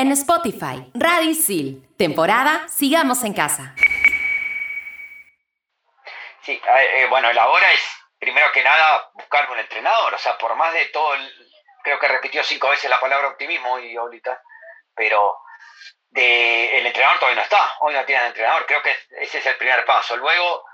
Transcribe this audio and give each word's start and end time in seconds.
en 0.00 0.12
Spotify. 0.12 0.90
Radisil. 0.94 1.86
Temporada 1.98 2.66
Sigamos 2.68 3.22
en 3.22 3.34
Casa. 3.34 3.74
Sí, 6.40 6.58
eh, 6.58 7.06
bueno, 7.10 7.30
la 7.34 7.46
hora 7.48 7.70
es, 7.70 7.80
primero 8.18 8.50
que 8.50 8.64
nada, 8.64 9.10
buscar 9.12 9.50
un 9.50 9.58
entrenador. 9.58 10.14
O 10.14 10.18
sea, 10.18 10.38
por 10.38 10.56
más 10.56 10.72
de 10.72 10.86
todo, 10.86 11.14
creo 11.84 11.98
que 11.98 12.08
repitió 12.08 12.42
cinco 12.42 12.70
veces 12.70 12.88
la 12.88 12.98
palabra 12.98 13.28
optimismo 13.28 13.78
y 13.78 13.94
ahorita, 13.94 14.42
pero 14.94 15.36
el 16.14 16.86
entrenador 16.86 17.18
todavía 17.18 17.36
no 17.36 17.44
está. 17.44 17.74
Hoy 17.80 17.92
no 17.92 18.04
tiene 18.06 18.24
entrenador. 18.24 18.64
Creo 18.64 18.82
que 18.82 18.96
ese 19.20 19.38
es 19.38 19.46
el 19.46 19.56
primer 19.56 19.84
paso. 19.84 20.16
Luego, 20.16 20.64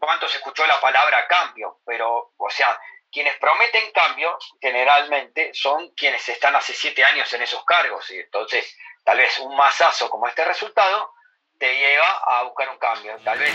¿cuánto 0.00 0.26
se 0.28 0.38
escuchó 0.38 0.66
la 0.66 0.80
palabra 0.80 1.28
cambio? 1.28 1.78
Pero, 1.86 2.32
o 2.36 2.50
sea, 2.50 2.76
quienes 3.10 3.36
prometen 3.38 3.90
cambio 3.92 4.36
generalmente 4.60 5.52
son 5.54 5.90
quienes 5.94 6.28
están 6.28 6.54
hace 6.56 6.72
siete 6.72 7.04
años 7.04 7.32
en 7.32 7.42
esos 7.42 7.64
cargos. 7.64 8.10
Y 8.10 8.18
entonces, 8.18 8.76
tal 9.04 9.18
vez 9.18 9.38
un 9.38 9.56
masazo 9.56 10.08
como 10.10 10.28
este 10.28 10.44
resultado 10.44 11.12
te 11.58 11.72
lleva 11.74 12.22
a 12.26 12.42
buscar 12.44 12.68
un 12.68 12.78
cambio. 12.78 13.16
Tal 13.24 13.38
vez 13.38 13.54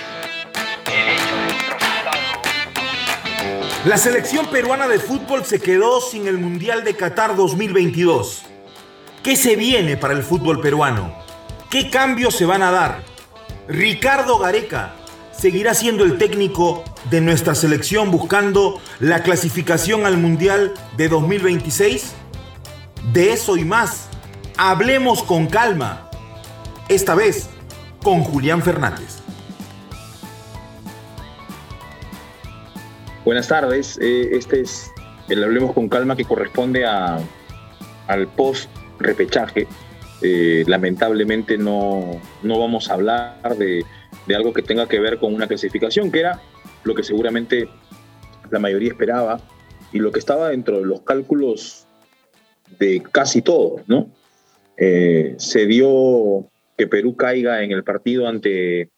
el 0.87 1.09
hecho 1.09 1.35
de 1.35 1.43
un. 1.43 1.63
La 3.85 3.97
selección 3.97 4.47
peruana 4.47 4.87
de 4.87 4.97
fútbol 4.97 5.43
se 5.43 5.59
quedó 5.59 5.99
sin 5.99 6.27
el 6.27 6.37
Mundial 6.37 6.85
de 6.85 6.95
Qatar 6.95 7.35
2022. 7.35 8.45
¿Qué 9.21 9.35
se 9.35 9.57
viene 9.57 9.97
para 9.97 10.13
el 10.13 10.23
fútbol 10.23 10.61
peruano? 10.61 11.21
¿Qué 11.69 11.89
cambios 11.89 12.33
se 12.35 12.45
van 12.45 12.61
a 12.61 12.71
dar? 12.71 13.03
Ricardo 13.67 14.37
Gareca 14.37 14.93
seguirá 15.31 15.73
siendo 15.73 16.05
el 16.05 16.17
técnico 16.17 16.85
de 17.13 17.21
nuestra 17.21 17.53
selección 17.53 18.09
buscando 18.09 18.81
la 18.99 19.21
clasificación 19.21 20.07
al 20.07 20.17
Mundial 20.17 20.73
de 20.97 21.09
2026? 21.09 22.11
De 23.13 23.33
eso 23.33 23.55
y 23.55 23.63
más, 23.63 24.09
hablemos 24.57 25.21
con 25.21 25.45
calma. 25.45 26.09
Esta 26.89 27.13
vez 27.13 27.51
con 28.01 28.23
Julián 28.23 28.63
Fernández. 28.63 29.19
Buenas 33.23 33.47
tardes, 33.47 33.99
eh, 34.01 34.29
este 34.31 34.61
es 34.61 34.91
el 35.29 35.43
Hablemos 35.43 35.73
con 35.73 35.89
calma 35.89 36.15
que 36.15 36.25
corresponde 36.25 36.83
a, 36.83 37.19
al 38.07 38.27
post 38.27 38.71
repechaje. 38.97 39.67
Eh, 40.23 40.63
lamentablemente 40.65 41.59
no, 41.59 42.19
no 42.41 42.59
vamos 42.59 42.89
a 42.89 42.95
hablar 42.95 43.55
de 43.55 43.85
de 44.25 44.35
algo 44.35 44.53
que 44.53 44.61
tenga 44.61 44.87
que 44.87 44.99
ver 44.99 45.19
con 45.19 45.33
una 45.33 45.47
clasificación, 45.47 46.11
que 46.11 46.19
era 46.19 46.41
lo 46.83 46.95
que 46.95 47.03
seguramente 47.03 47.67
la 48.51 48.59
mayoría 48.59 48.89
esperaba 48.89 49.39
y 49.91 49.99
lo 49.99 50.11
que 50.11 50.19
estaba 50.19 50.49
dentro 50.49 50.79
de 50.79 50.85
los 50.85 51.01
cálculos 51.01 51.87
de 52.79 53.01
casi 53.11 53.41
todos, 53.41 53.87
¿no? 53.87 54.11
Eh, 54.77 55.35
se 55.37 55.65
dio 55.67 56.49
que 56.77 56.87
Perú 56.87 57.15
caiga 57.15 57.63
en 57.63 57.71
el 57.71 57.83
partido 57.83 58.27
ante, 58.27 58.89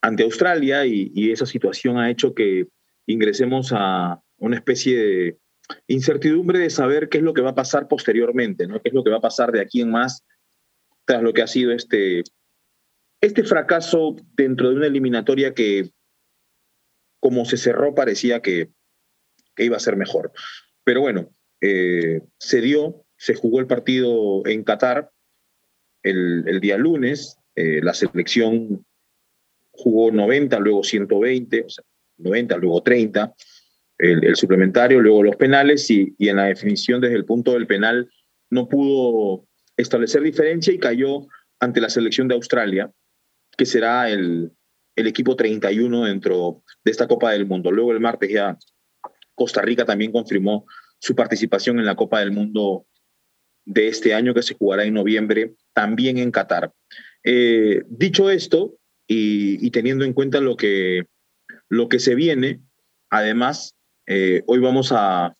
ante 0.00 0.24
Australia 0.24 0.84
y, 0.84 1.30
esa 1.30 1.46
situación 1.46 1.98
ha 1.98 2.10
hecho 2.10 2.34
que 2.34 2.66
ingresemos 3.06 3.72
a 3.72 4.20
una 4.38 4.56
especie 4.56 4.98
de 4.98 5.38
incertidumbre 5.86 6.58
de 6.58 6.70
saber 6.70 7.08
qué 7.08 7.18
es 7.18 7.24
lo 7.24 7.34
que 7.34 7.42
va 7.42 7.50
a 7.50 7.54
pasar 7.54 7.88
posteriormente, 7.88 8.66
¿no? 8.66 8.80
qué 8.82 8.88
es 8.88 8.94
lo 8.94 9.04
que 9.04 9.10
va 9.10 9.18
a 9.18 9.20
pasar 9.20 9.52
de 9.52 9.60
aquí 9.60 9.80
en 9.80 9.90
más 9.90 10.24
tras 11.04 11.22
lo 11.22 11.32
que 11.32 11.42
ha 11.42 11.46
sido 11.46 11.72
este, 11.72 12.24
este 13.20 13.44
fracaso 13.44 14.16
dentro 14.36 14.70
de 14.70 14.76
una 14.76 14.86
eliminatoria 14.86 15.54
que, 15.54 15.90
como 17.20 17.44
se 17.44 17.56
cerró, 17.56 17.94
parecía 17.94 18.40
que, 18.40 18.70
iba 19.58 19.76
a 19.76 19.80
ser 19.80 19.96
mejor. 19.96 20.32
Pero 20.84 21.00
bueno, 21.00 21.30
eh, 21.60 22.20
se 22.38 22.60
dio, 22.60 23.04
se 23.16 23.34
jugó 23.34 23.60
el 23.60 23.66
partido 23.66 24.46
en 24.46 24.64
Qatar 24.64 25.10
el, 26.02 26.60
día 26.60 26.76
lunes, 26.76 27.38
eh, 27.54 27.80
la 27.82 27.94
selección 27.94 28.84
jugó 29.72 30.10
90, 30.10 30.58
luego 30.60 30.84
120, 30.84 31.62
o 31.62 31.68
sea, 31.68 31.84
90, 32.18 32.56
luego 32.58 32.82
30, 32.82 33.34
el, 33.98 34.36
suplementario, 34.36 35.00
luego 35.00 35.22
los 35.22 35.36
penales 35.36 35.90
y, 35.90 36.14
en 36.18 36.36
la 36.36 36.44
definición 36.44 37.00
desde 37.00 37.16
el 37.16 37.24
punto 37.24 37.52
del 37.52 37.66
penal 37.66 38.10
no 38.50 38.68
pudo 38.68 39.46
establecer 39.76 40.22
diferencia 40.22 40.72
y 40.72 40.78
cayó 40.78 41.26
ante 41.58 41.80
la 41.80 41.90
selección 41.90 42.28
de 42.28 42.34
Australia, 42.34 42.90
que 43.56 43.66
será 43.66 44.10
el, 44.10 44.52
el 44.96 45.06
equipo 45.06 45.36
31 45.36 46.04
dentro 46.04 46.62
de 46.82 46.90
esta 46.90 47.06
Copa 47.06 47.32
del 47.32 47.46
Mundo. 47.46 47.70
Luego 47.70 47.92
el 47.92 48.00
martes 48.00 48.30
ya 48.30 48.58
Costa 49.34 49.62
Rica 49.62 49.84
también 49.84 50.10
confirmó 50.10 50.66
su 50.98 51.14
participación 51.14 51.78
en 51.78 51.84
la 51.84 51.94
Copa 51.94 52.20
del 52.20 52.32
Mundo 52.32 52.86
de 53.66 53.88
este 53.88 54.14
año 54.14 54.32
que 54.32 54.42
se 54.42 54.54
jugará 54.54 54.84
en 54.84 54.94
noviembre, 54.94 55.54
también 55.74 56.18
en 56.18 56.30
Qatar. 56.30 56.72
Eh, 57.22 57.82
dicho 57.88 58.30
esto, 58.30 58.78
y, 59.08 59.70
teniendo 59.70 60.04
en 60.04 60.14
cuenta 60.14 60.40
lo 60.40 60.56
que, 60.56 61.04
lo 61.68 61.88
que 61.88 62.00
se 62.00 62.14
viene, 62.14 62.60
además, 63.10 63.76
eh, 64.06 64.42
hoy 64.46 64.58
vamos 64.58 64.90
a, 64.92 65.36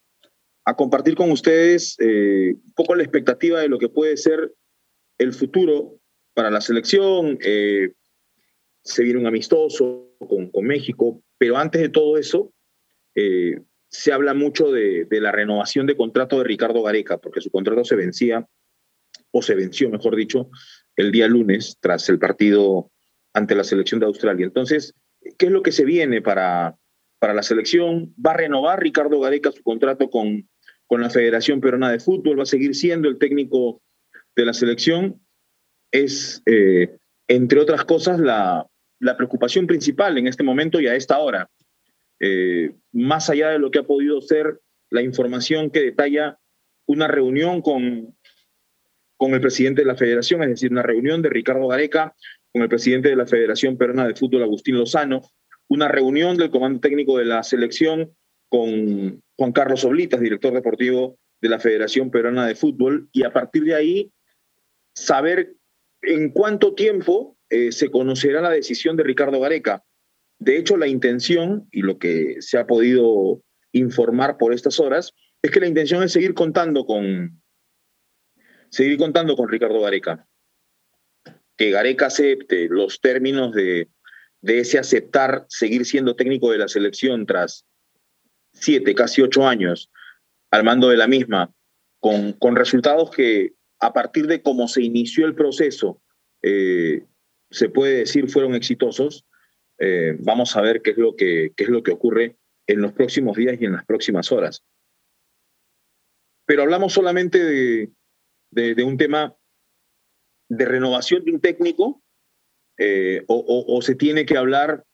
a, 0.65 0.77
compartir 0.77 1.17
con 1.17 1.33
ustedes 1.33 1.97
eh, 1.99 2.55
un 2.55 2.73
poco 2.75 2.95
la 2.95 3.03
expectativa 3.03 3.61
de 3.61 3.69
lo 3.69 3.79
que 3.79 3.89
puede 3.89 4.17
ser 4.17 4.53
el 5.19 5.33
futuro 5.33 5.99
para 6.35 6.51
la 6.51 6.61
selección, 6.61 7.39
se 8.87 9.03
viene 9.03 9.19
un 9.19 9.27
amistoso 9.27 10.15
con, 10.19 10.51
con 10.51 10.65
México, 10.65 11.23
pero 11.39 11.59
antes 11.59 11.83
de 11.83 11.89
todo 11.89 12.17
eso, 12.17 12.53
eh, 13.15 13.61
se 13.89 14.13
habla 14.13 14.33
mucho 14.33 14.71
de, 14.71 15.07
de, 15.07 15.21
la 15.21 15.33
renovación 15.33 15.87
de 15.87 15.97
contrato 15.97 16.39
de 16.39 16.45
Ricardo 16.45 16.83
Gareca, 16.83 17.19
porque 17.19 17.41
su 17.41 17.51
contrato 17.51 17.85
se 17.85 17.97
vencía, 17.97 18.47
o 19.33 19.43
se 19.43 19.55
venció, 19.55 19.91
mejor 19.91 20.17
dicho, 20.17 20.51
el 20.95 21.11
día 21.13 21.27
lunes 21.27 21.77
tras 21.81 22.09
el 22.09 22.19
partido 22.19 22.91
ante 23.35 23.55
la 23.55 23.65
selección 23.65 24.01
de 24.01 24.07
Australia. 24.07 24.47
Entonces, 24.47 24.95
¿qué 25.37 25.47
es 25.47 25.53
lo 25.53 25.63
que 25.63 25.73
se 25.73 25.85
viene 25.85 26.23
para, 26.23 26.77
para 27.19 27.35
la 27.35 27.43
selección? 27.43 28.15
¿Va 28.25 28.33
a 28.33 28.37
renovar 28.37 28.81
Ricardo 28.81 29.21
Gareca 29.21 29.53
su 29.53 29.63
contrato 29.63 30.11
con, 30.11 30.49
con 30.87 31.01
la 31.01 31.11
Federación 31.11 31.61
Peruana 31.61 31.91
de 31.91 32.01
Fútbol? 32.01 32.39
¿Va 32.39 32.45
a 32.45 32.47
seguir 32.47 32.75
siendo 32.75 33.09
el 33.09 33.19
técnico 33.19 33.83
de 34.37 34.45
la 34.45 34.55
selección? 34.55 35.21
Es, 35.91 36.43
eh, 36.47 36.97
entre 37.29 37.61
otras 37.61 37.85
cosas, 37.85 38.21
la, 38.21 38.67
la 38.99 39.17
preocupación 39.17 39.67
principal 39.67 40.19
en 40.19 40.27
este 40.27 40.43
momento 40.43 40.81
y 40.81 40.87
a 40.87 40.95
esta 40.95 41.19
hora, 41.19 41.51
eh, 42.21 42.75
más 42.93 43.29
allá 43.29 43.51
de 43.51 43.59
lo 43.59 43.71
que 43.71 43.81
ha 43.81 43.87
podido 43.87 44.21
ser 44.21 44.61
la 44.91 45.03
información 45.03 45.71
que 45.71 45.81
detalla 45.81 46.39
una 46.87 47.09
reunión 47.09 47.61
con, 47.61 48.17
con 49.17 49.35
el 49.35 49.41
presidente 49.41 49.83
de 49.83 49.87
la 49.87 49.97
federación, 49.97 50.43
es 50.43 50.51
decir, 50.51 50.71
una 50.71 50.83
reunión 50.83 51.23
de 51.23 51.31
Ricardo 51.31 51.67
Gareca 51.69 52.15
con 52.53 52.63
el 52.63 52.69
presidente 52.69 53.09
de 53.09 53.17
la 53.17 53.27
Federación 53.27 53.77
Peruana 53.77 54.07
de 54.07 54.15
Fútbol, 54.15 54.43
Agustín 54.43 54.79
Lozano, 54.79 55.23
una 55.69 55.89
reunión 55.89 56.37
del 56.37 56.51
comando 56.51 56.81
técnico 56.81 57.19
de 57.19 57.25
la 57.25 57.43
selección 57.43 58.17
con 58.49 59.23
Juan 59.37 59.53
Carlos 59.53 59.85
Oblitas, 59.85 60.21
director 60.21 60.55
deportivo 60.55 61.19
de 61.41 61.49
la 61.49 61.59
Federación 61.59 62.11
Peruana 62.11 62.47
de 62.47 62.55
Fútbol, 62.55 63.09
y 63.13 63.25
a 63.25 63.33
partir 63.33 63.65
de 63.65 63.75
ahí 63.75 64.13
saber 64.95 65.55
en 66.03 66.31
cuánto 66.31 66.75
tiempo 66.75 67.36
eh, 67.51 67.73
se 67.73 67.91
conocerá 67.91 68.41
la 68.41 68.51
decisión 68.51 68.97
de 68.97 69.05
Ricardo 69.05 69.41
Gareca. 69.41 69.85
De 70.39 70.59
hecho, 70.59 70.77
la 70.77 70.89
intención, 70.89 71.69
y 71.71 71.83
lo 71.83 71.99
que 71.99 72.37
se 72.41 72.59
ha 72.59 72.67
podido 72.67 73.43
informar 73.73 74.37
por 74.37 74.53
estas 74.53 74.81
horas, 74.81 75.13
es 75.43 75.51
que 75.51 75.61
la 75.61 75.69
intención 75.69 76.03
es 76.03 76.13
seguir 76.13 76.35
contando 76.35 76.85
con, 76.85 77.41
seguir 78.71 78.99
contando 78.99 79.37
con 79.37 79.49
Ricardo 79.49 79.81
Gareca. 79.81 80.27
Que 81.57 81.71
Gareca 81.71 82.07
acepte 82.07 82.69
los 82.69 83.01
términos 83.01 83.55
de, 83.55 83.89
ese 84.43 84.79
aceptar 84.79 85.47
seguir 85.49 85.87
siendo 85.87 86.17
técnico 86.17 86.51
de 86.51 86.59
la 86.59 86.69
selección 86.69 87.27
tras 87.27 87.65
siete, 88.53 88.95
casi 88.95 89.23
ocho 89.23 89.47
años 89.47 89.91
al 90.51 90.65
mando 90.65 90.89
de 90.89 90.97
la 90.97 91.09
misma, 91.09 91.53
con, 91.99 92.33
con 92.33 92.57
resultados 92.57 93.11
que 93.11 93.55
a 93.81 93.93
partir 93.93 94.27
de 94.27 94.43
cómo 94.43 94.69
se 94.69 94.83
inició 94.83 95.27
el 95.27 95.35
proceso, 95.35 96.01
eh, 96.43 97.05
se 97.51 97.69
puede 97.69 97.99
decir 97.99 98.29
fueron 98.29 98.55
exitosos. 98.55 99.25
Eh, 99.79 100.17
vamos 100.21 100.57
a 100.57 100.63
ver 100.63 100.83
qué 100.83 100.91
es, 100.91 100.99
lo 100.99 101.17
que, 101.17 101.53
qué 101.57 101.65
es 101.65 101.71
lo 101.71 101.83
que 101.83 101.93
ocurre 101.93 102.37
en 102.67 102.81
los 102.81 102.93
próximos 102.93 103.37
días 103.37 103.57
y 103.61 103.65
en 103.65 103.73
las 103.73 103.85
próximas 103.85 104.33
horas. 104.33 104.65
Pero 106.47 106.63
hablamos 106.63 106.93
solamente 106.93 107.43
de, 107.43 107.91
de, 108.51 108.85
un 108.85 108.97
tema 108.97 109.37
de 110.49 110.65
renovación 110.65 111.25
de 111.25 111.33
un 111.33 111.41
técnico 111.41 112.03
eh, 112.79 113.25
o, 113.27 113.81
se 113.83 113.95
tiene 113.95 114.27
que 114.27 114.37
hablar, 114.37 114.85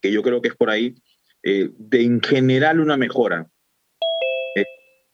que 0.00 0.10
yo 0.10 0.22
creo 0.22 0.40
que 0.40 0.48
es 0.48 0.56
por 0.56 0.70
ahí, 0.70 0.94
eh, 1.42 1.70
de 1.76 2.02
en 2.02 2.20
general 2.20 2.80
una 2.80 2.96
mejora, 2.96 3.48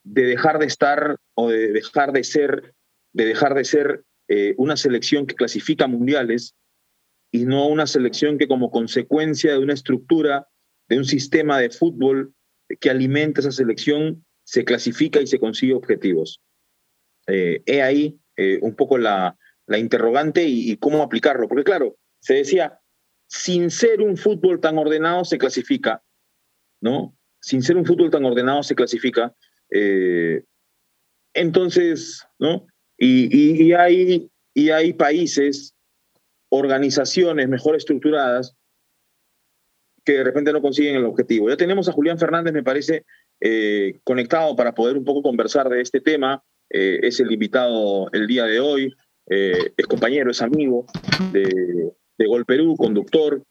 de 0.04 0.22
dejar 0.22 0.58
de 0.58 0.66
estar 0.66 1.16
o 1.34 1.50
de 1.50 1.72
dejar 1.72 2.12
de 2.12 2.24
ser, 2.24 2.74
de 3.12 3.26
dejar 3.26 3.54
de 3.54 3.64
ser 3.64 4.04
una 4.56 4.76
selección 4.76 5.26
que 5.26 5.34
clasifica 5.34 5.86
mundiales 5.86 6.54
y 7.30 7.44
no 7.44 7.68
una 7.68 7.86
selección 7.86 8.38
que 8.38 8.48
como 8.48 8.70
consecuencia 8.70 9.52
de 9.52 9.58
una 9.58 9.74
estructura, 9.74 10.48
de 10.88 10.98
un 10.98 11.04
sistema 11.04 11.58
de 11.58 11.70
fútbol 11.70 12.34
que 12.80 12.90
alimenta 12.90 13.40
esa 13.40 13.52
selección, 13.52 14.24
se 14.44 14.64
clasifica 14.64 15.20
y 15.20 15.26
se 15.26 15.38
consigue 15.38 15.74
objetivos. 15.74 16.40
Eh, 17.26 17.62
he 17.66 17.82
ahí 17.82 18.18
eh, 18.36 18.58
un 18.62 18.74
poco 18.74 18.96
la, 18.96 19.36
interrogante 19.68 20.44
y, 20.44 20.76
cómo 20.78 21.02
aplicarlo. 21.02 21.46
Porque 21.48 21.64
claro, 21.64 21.98
se 22.20 22.34
decía, 22.34 22.80
sin 23.26 23.70
ser 23.70 24.00
un 24.00 24.16
fútbol 24.16 24.60
tan 24.60 24.78
ordenado 24.78 25.24
se 25.24 25.36
clasifica, 25.36 26.02
¿no? 26.80 27.14
Sin 27.40 27.62
ser 27.62 27.76
un 27.76 27.84
fútbol 27.84 28.10
tan 28.10 28.24
ordenado 28.24 28.62
se 28.62 28.74
clasifica. 28.74 29.34
Eh, 29.70 30.42
entonces, 31.34 32.26
¿no? 32.38 32.66
Y, 32.96 33.72
hay, 33.74 34.30
y 34.54 34.70
hay 34.70 34.92
países, 34.94 35.74
organizaciones 36.50 37.48
mejor 37.48 37.76
estructuradas 37.76 38.56
que 40.04 40.14
de 40.14 40.24
repente 40.24 40.52
no 40.52 40.62
consiguen 40.62 40.96
el 40.96 41.04
objetivo. 41.04 41.50
Ya 41.50 41.56
tenemos 41.58 41.88
a 41.88 41.92
Julián 41.92 42.18
Fernández, 42.18 42.54
me 42.54 42.62
parece, 42.62 43.04
eh, 43.40 43.98
conectado 44.04 44.56
para 44.56 44.74
poder 44.74 44.96
un 44.96 45.04
poco 45.04 45.22
conversar 45.22 45.68
de 45.68 45.82
este 45.82 46.00
tema. 46.00 46.42
Eh, 46.70 47.00
es 47.02 47.20
el 47.20 47.30
invitado 47.30 48.10
el 48.12 48.26
día 48.26 48.44
de 48.44 48.58
hoy, 48.58 48.94
eh, 49.28 49.72
es 49.76 49.86
compañero, 49.86 50.30
es 50.30 50.40
amigo 50.40 50.86
de, 51.32 51.92
Gol 52.26 52.46
Perú, 52.46 52.74
conductor, 52.76 53.42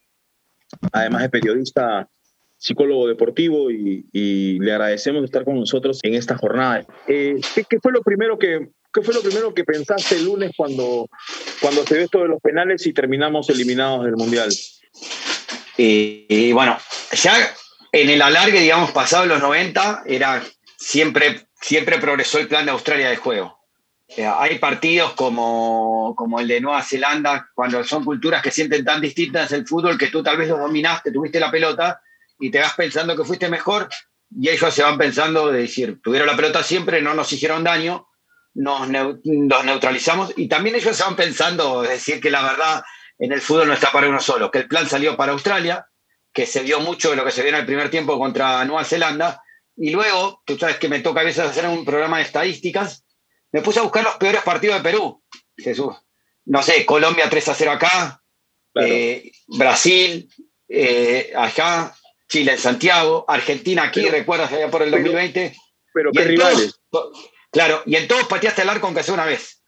además 0.92 1.24
es 1.24 1.30
periodista, 1.30 2.10
psicólogo 2.58 3.08
deportivo 3.08 3.70
y, 3.70 4.60
le 4.60 4.72
agradecemos 4.72 5.24
estar 5.24 5.46
con 5.46 5.60
nosotros 5.60 6.00
en 6.02 6.16
esta 6.16 6.36
jornada. 6.38 6.86
¿qué, 7.06 7.40
fue 7.82 7.92
lo 7.92 8.02
primero 8.02 8.40
que, 8.40 8.70
¿Qué 8.98 9.04
fue 9.04 9.14
lo 9.14 9.22
primero 9.22 9.54
que 9.54 9.64
pensaste 9.64 10.16
el 10.16 10.26
lunes 10.26 10.54
cuando, 10.58 11.08
cuando 11.62 11.86
se 11.86 11.94
ve 11.94 12.04
esto 12.06 12.24
de 12.24 12.30
los 12.30 12.42
penales 12.42 12.84
y 12.88 12.94
terminamos 12.94 13.48
eliminados 13.48 14.04
del 14.04 14.16
Mundial? 14.16 14.50
Y, 15.78 16.52
bueno, 16.52 16.80
ya 17.12 17.54
en 17.92 18.10
el 18.10 18.20
alargue, 18.24 18.60
digamos, 18.60 18.90
pasado 18.90 19.28
los 19.28 19.40
90, 19.40 20.02
era 20.08 20.44
siempre, 20.78 21.48
siempre 21.62 22.00
progresó 22.00 22.40
el 22.40 22.48
plan 22.48 22.66
de 22.66 22.72
Australia 22.72 23.12
de 23.12 23.18
juego. 23.18 23.60
hay 24.18 24.58
partidos 24.58 25.14
como, 25.14 26.16
como 26.18 26.40
el 26.40 26.48
de 26.48 26.60
Nueva 26.60 26.82
Zelanda, 26.82 27.52
cuando 27.54 27.84
son 27.84 28.04
culturas 28.04 28.42
que 28.42 28.50
sienten 28.50 28.84
tan 28.84 29.00
distintas 29.00 29.52
el 29.52 29.68
fútbol 29.68 30.00
que 30.00 30.08
tú 30.08 30.24
tal 30.24 30.38
vez 30.38 30.50
los 30.50 30.58
dominaste, 30.58 31.12
tuviste 31.12 31.40
la 31.40 31.52
pelota 31.52 32.02
y 32.40 32.50
te 32.50 32.58
vas 32.58 32.74
pensando 32.74 33.16
que 33.16 33.24
fuiste 33.24 33.48
mejor 33.48 33.90
y 34.36 34.50
ellos 34.50 34.74
se 34.74 34.82
van 34.82 34.98
pensando 34.98 35.52
de 35.52 35.60
decir, 35.60 36.02
tuvieron 36.02 36.28
la 36.28 36.36
pelota 36.36 36.64
siempre, 36.64 37.00
no 37.00 37.14
nos 37.14 37.32
hicieron 37.32 37.64
daño, 37.64 38.08
nos, 38.58 38.90
nos 38.90 39.66
neutralizamos 39.66 40.34
y 40.36 40.48
también 40.48 40.76
ellos 40.76 41.00
van 41.00 41.16
pensando, 41.16 41.84
decir 41.84 42.20
que 42.20 42.32
la 42.32 42.42
verdad 42.42 42.84
en 43.20 43.32
el 43.32 43.42
fútbol 43.42 43.68
no 43.68 43.74
está 43.74 43.92
para 43.92 44.10
uno 44.10 44.20
solo, 44.20 44.50
que 44.50 44.60
el 44.60 44.68
plan 44.68 44.90
salió 44.90 45.16
para 45.16 45.32
Australia, 45.32 45.88
que 46.34 46.46
se 46.46 46.62
vio 46.62 46.80
mucho 46.80 47.12
de 47.12 47.16
lo 47.16 47.24
que 47.24 47.32
se 47.32 47.42
vio 47.42 47.50
en 47.50 47.60
el 47.60 47.66
primer 47.66 47.90
tiempo 47.90 48.18
contra 48.18 48.66
Nueva 48.66 48.84
Zelanda, 48.84 49.42
y 49.76 49.92
luego, 49.92 50.42
tú 50.44 50.58
sabes 50.58 50.78
que 50.78 50.90
me 50.90 51.02
toca 51.02 51.22
a 51.22 51.24
veces 51.24 51.46
hacer 51.46 51.68
un 51.68 51.86
programa 51.86 52.18
de 52.18 52.24
estadísticas, 52.24 53.06
me 53.52 53.62
puse 53.62 53.80
a 53.80 53.84
buscar 53.84 54.04
los 54.04 54.16
peores 54.16 54.42
partidos 54.42 54.78
de 54.78 54.84
Perú, 54.84 55.24
Jesús. 55.56 55.96
No 56.46 56.64
sé, 56.64 56.86
Colombia 56.86 57.30
3 57.30 57.48
a 57.50 57.54
0 57.54 57.72
acá, 57.72 58.24
eh, 58.76 59.32
Brasil 59.48 60.30
eh, 60.68 61.32
allá, 61.36 61.94
Chile 62.28 62.54
en 62.54 62.58
Santiago, 62.58 63.26
Argentina 63.28 63.84
aquí, 63.84 64.08
recuerdas 64.10 64.52
allá 64.52 64.70
por 64.72 64.82
el 64.82 64.92
2020. 64.92 65.56
Pero, 65.94 66.12
qué 66.12 66.24
rivales. 66.24 66.80
Claro, 67.52 67.82
y 67.86 67.96
en 67.96 68.08
todos 68.08 68.28
pateaste 68.28 68.62
el 68.62 68.70
arco 68.70 68.88
aunque 68.88 69.04
sea 69.04 69.14
una 69.14 69.26
vez. 69.26 69.62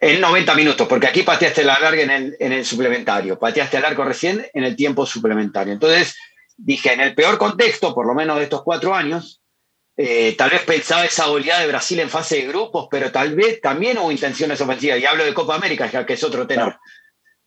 En 0.00 0.20
90 0.22 0.54
minutos, 0.54 0.88
porque 0.88 1.06
aquí 1.06 1.22
pateaste 1.22 1.60
el 1.60 1.70
arco 1.70 1.92
en 1.92 2.10
el, 2.10 2.36
en 2.40 2.52
el 2.52 2.64
suplementario, 2.64 3.38
pateaste 3.38 3.76
el 3.76 3.84
arco 3.84 4.04
recién 4.04 4.46
en 4.54 4.64
el 4.64 4.74
tiempo 4.74 5.04
suplementario. 5.04 5.74
Entonces, 5.74 6.16
dije, 6.56 6.94
en 6.94 7.00
el 7.00 7.14
peor 7.14 7.36
contexto, 7.36 7.94
por 7.94 8.06
lo 8.06 8.14
menos 8.14 8.38
de 8.38 8.44
estos 8.44 8.62
cuatro 8.62 8.94
años, 8.94 9.42
eh, 9.98 10.34
tal 10.38 10.48
vez 10.48 10.62
pensaba 10.62 11.04
esa 11.04 11.26
goleada 11.26 11.60
de 11.60 11.66
Brasil 11.66 12.00
en 12.00 12.08
fase 12.08 12.36
de 12.36 12.46
grupos, 12.46 12.88
pero 12.90 13.12
tal 13.12 13.34
vez 13.34 13.60
también 13.60 13.98
hubo 13.98 14.10
intenciones 14.10 14.58
ofensivas, 14.62 14.98
y 14.98 15.04
hablo 15.04 15.24
de 15.24 15.34
Copa 15.34 15.56
América, 15.56 15.90
ya 15.90 16.06
que 16.06 16.14
es 16.14 16.24
otro 16.24 16.46
tenor. 16.46 16.78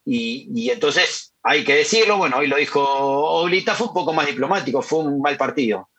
Y, 0.05 0.49
y, 0.53 0.69
entonces, 0.69 1.33
hay 1.41 1.63
que 1.63 1.77
decirlo, 1.77 2.17
bueno, 2.17 2.37
hoy 2.37 2.47
lo 2.47 2.57
dijo 2.57 2.83
Oblita, 2.83 3.73
fue 3.73 3.87
un 3.87 3.93
poco 3.93 4.13
más 4.13 4.27
diplomático, 4.27 4.83
fue 4.83 4.99
un 4.99 5.19
mal 5.19 5.35
partido 5.35 5.89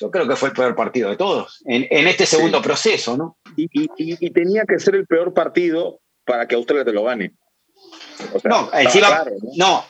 yo 0.00 0.10
creo 0.10 0.26
que 0.26 0.36
fue 0.36 0.48
el 0.48 0.54
peor 0.54 0.74
partido 0.74 1.10
de 1.10 1.16
todos, 1.16 1.62
en, 1.66 2.08
este 2.08 2.24
segundo 2.24 2.62
proceso, 2.62 3.16
¿no? 3.16 3.38
Y, 3.56 4.30
tenía 4.30 4.64
que 4.64 4.78
ser 4.78 4.94
el 4.94 5.06
peor 5.06 5.34
partido 5.34 6.00
para 6.24 6.48
que 6.48 6.54
Australia 6.54 6.84
te 6.84 6.92
lo 6.92 7.04
gane. 7.04 7.34
no, 8.44 8.70
encima, 8.72 9.24
¿no? 9.56 9.84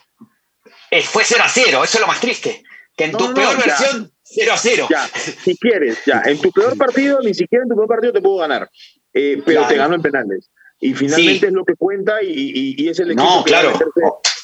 Eh, 0.91 1.03
fue 1.03 1.23
0 1.25 1.43
a 1.45 1.49
0, 1.49 1.85
eso 1.85 1.99
es 1.99 2.01
lo 2.01 2.07
más 2.09 2.21
triste. 2.21 2.63
Que 2.97 3.05
en 3.05 3.13
tu 3.13 3.33
peor 3.33 3.57
versión, 3.57 4.13
0 4.25 4.53
a 4.53 4.57
0. 4.57 4.89
Ya, 4.91 5.07
si 5.07 5.57
quieres, 5.57 5.99
ya. 6.05 6.23
En 6.25 6.41
tu 6.41 6.51
peor 6.51 6.77
partido, 6.79 7.21
ni 7.21 7.33
siquiera 7.33 7.63
en 7.63 7.69
tu 7.69 7.77
peor 7.77 7.87
partido 7.89 8.13
te 8.13 8.21
puedo 8.21 8.39
ganar. 8.39 8.69
Eh, 9.15 9.41
pero 9.47 9.67
te 9.69 9.77
ganó 9.77 9.95
en 9.95 10.03
penales. 10.03 10.51
Y 10.81 10.95
finalmente 10.95 11.47
es 11.47 11.53
lo 11.53 11.65
que 11.65 11.77
cuenta 11.77 12.23
y, 12.23 12.89
es 12.89 12.99
el 12.99 13.13
equipo 13.13 13.23
no, 13.23 13.45
que 13.45 13.51
claro. 13.51 13.73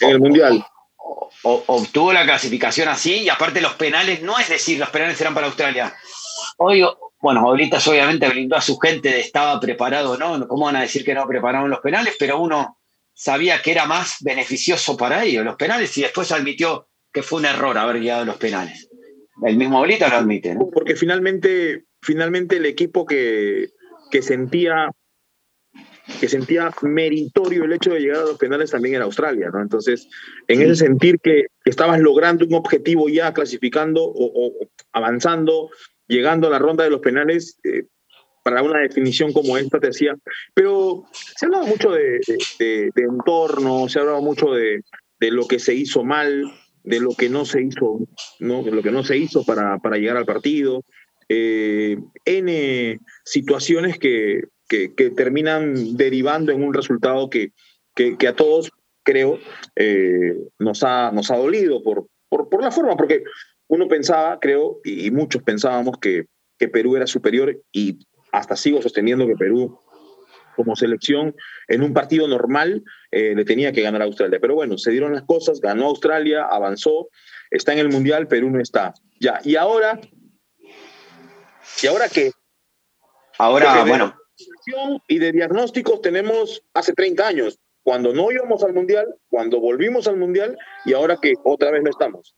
en 0.00 0.10
el 0.10 0.20
Mundial 0.20 0.64
obtuvo 1.42 2.12
la 2.12 2.24
clasificación 2.24 2.88
así 2.88 3.22
y 3.22 3.28
aparte 3.28 3.60
los 3.60 3.74
penales, 3.74 4.22
no 4.22 4.38
es 4.38 4.48
decir, 4.48 4.78
los 4.78 4.90
penales 4.90 5.20
eran 5.20 5.34
para 5.34 5.46
Australia. 5.46 5.94
Hoy, 6.58 6.84
bueno, 7.20 7.40
ahorita 7.40 7.78
obviamente 7.86 8.28
blindó 8.28 8.56
a 8.56 8.60
su 8.60 8.78
gente 8.78 9.08
de 9.10 9.20
estaba 9.20 9.58
preparado, 9.60 10.16
¿no? 10.16 10.46
¿Cómo 10.48 10.66
van 10.66 10.76
a 10.76 10.82
decir 10.82 11.04
que 11.04 11.14
no 11.14 11.26
prepararon 11.26 11.70
los 11.70 11.80
penales? 11.80 12.16
Pero 12.18 12.40
uno 12.40 12.78
sabía 13.12 13.62
que 13.62 13.72
era 13.72 13.86
más 13.86 14.16
beneficioso 14.20 14.96
para 14.96 15.24
ellos 15.24 15.44
los 15.44 15.56
penales 15.56 15.96
y 15.96 16.02
después 16.02 16.32
admitió 16.32 16.88
que 17.12 17.22
fue 17.22 17.40
un 17.40 17.46
error 17.46 17.78
haber 17.78 18.00
guiado 18.00 18.24
los 18.24 18.36
penales. 18.36 18.88
El 19.42 19.56
mismo 19.56 19.78
Bolita 19.78 20.08
lo 20.08 20.16
admite, 20.16 20.54
¿no? 20.54 20.68
Porque 20.72 20.96
finalmente, 20.96 21.84
finalmente 22.02 22.56
el 22.56 22.66
equipo 22.66 23.06
que, 23.06 23.68
que 24.10 24.22
sentía 24.22 24.90
que 26.20 26.28
sentía 26.28 26.70
meritorio 26.82 27.64
el 27.64 27.72
hecho 27.72 27.90
de 27.90 28.00
llegar 28.00 28.22
a 28.22 28.26
los 28.26 28.38
penales 28.38 28.70
también 28.70 28.96
en 28.96 29.02
Australia, 29.02 29.50
¿no? 29.52 29.60
Entonces, 29.60 30.08
en 30.46 30.62
ese 30.62 30.76
sentir 30.76 31.18
que 31.20 31.46
estabas 31.64 32.00
logrando 32.00 32.46
un 32.46 32.54
objetivo 32.54 33.08
ya 33.08 33.32
clasificando 33.32 34.02
o, 34.04 34.52
avanzando, 34.92 35.70
llegando 36.06 36.46
a 36.46 36.50
la 36.50 36.58
ronda 36.58 36.84
de 36.84 36.90
los 36.90 37.00
penales, 37.00 37.58
eh, 37.64 37.84
para 38.42 38.62
una 38.62 38.78
definición 38.78 39.32
como 39.32 39.58
esta 39.58 39.80
te 39.80 39.88
decía, 39.88 40.14
pero 40.54 41.04
se 41.12 41.46
ha 41.46 41.48
hablado 41.48 41.66
mucho 41.66 41.90
de, 41.90 42.20
de, 42.60 42.92
entorno, 42.94 43.88
se 43.88 43.98
ha 43.98 44.02
hablado 44.02 44.22
mucho 44.22 44.52
de, 44.52 44.82
de, 45.18 45.30
lo 45.32 45.48
que 45.48 45.58
se 45.58 45.74
hizo 45.74 46.04
mal, 46.04 46.44
de 46.84 47.00
lo 47.00 47.10
que 47.10 47.28
no 47.28 47.44
se 47.44 47.62
hizo, 47.62 47.98
¿no? 48.38 48.62
De 48.62 48.70
lo 48.70 48.84
que 48.84 48.92
no 48.92 49.02
se 49.02 49.16
hizo 49.16 49.44
para, 49.44 49.78
para 49.78 49.96
llegar 49.96 50.16
al 50.16 50.26
partido, 50.26 50.84
eh, 51.28 51.98
N 52.24 53.00
situaciones 53.24 53.98
que, 53.98 54.44
que, 54.68 54.88
terminan 55.16 55.96
derivando 55.96 56.52
en 56.52 56.62
un 56.62 56.74
resultado 56.74 57.30
que, 57.30 57.52
que, 57.94 58.28
a 58.28 58.34
todos, 58.34 58.70
creo, 59.02 59.38
eh, 59.76 60.36
nos, 60.58 60.82
ha, 60.82 61.10
nos 61.12 61.30
ha 61.30 61.36
dolido 61.36 61.82
por, 61.82 62.06
por, 62.28 62.48
por, 62.48 62.62
la 62.62 62.70
forma, 62.70 62.96
porque 62.96 63.24
uno 63.68 63.88
pensaba, 63.88 64.38
creo, 64.40 64.80
y 64.84 65.10
muchos 65.10 65.42
pensábamos 65.42 65.98
que, 65.98 66.26
que 66.58 66.68
Perú 66.68 66.96
era 66.96 67.06
superior 67.06 67.56
y 67.72 67.98
hasta 68.32 68.56
sigo 68.56 68.82
sosteniendo 68.82 69.26
que 69.26 69.36
Perú 69.36 69.80
como 70.56 70.74
selección 70.74 71.36
en 71.68 71.82
un 71.82 71.92
partido 71.92 72.26
normal 72.26 72.82
eh, 73.10 73.34
le 73.36 73.44
tenía 73.44 73.72
que 73.72 73.82
ganar 73.82 74.00
a 74.02 74.06
Australia. 74.06 74.38
Pero 74.40 74.54
bueno, 74.54 74.78
se 74.78 74.90
dieron 74.90 75.12
las 75.12 75.22
cosas, 75.24 75.60
ganó 75.60 75.86
Australia, 75.86 76.46
avanzó, 76.50 77.08
está 77.50 77.72
en 77.72 77.78
el 77.80 77.90
Mundial, 77.90 78.26
Perú 78.26 78.50
no 78.50 78.60
está. 78.60 78.94
Ya, 79.20 79.38
y 79.44 79.56
ahora, 79.56 80.00
¿y 81.82 81.86
ahora 81.86 82.08
qué? 82.08 82.32
Ahora, 83.38 83.84
bueno, 83.84 84.16
y 85.08 85.18
de 85.18 85.32
diagnósticos 85.32 86.00
tenemos 86.00 86.62
hace 86.74 86.92
30 86.92 87.26
años, 87.26 87.58
cuando 87.82 88.12
no 88.12 88.30
íbamos 88.32 88.62
al 88.64 88.74
Mundial, 88.74 89.06
cuando 89.28 89.60
volvimos 89.60 90.08
al 90.08 90.16
Mundial 90.16 90.58
y 90.84 90.92
ahora 90.92 91.18
que 91.20 91.34
otra 91.44 91.70
vez 91.70 91.82
no 91.82 91.90
estamos. 91.90 92.34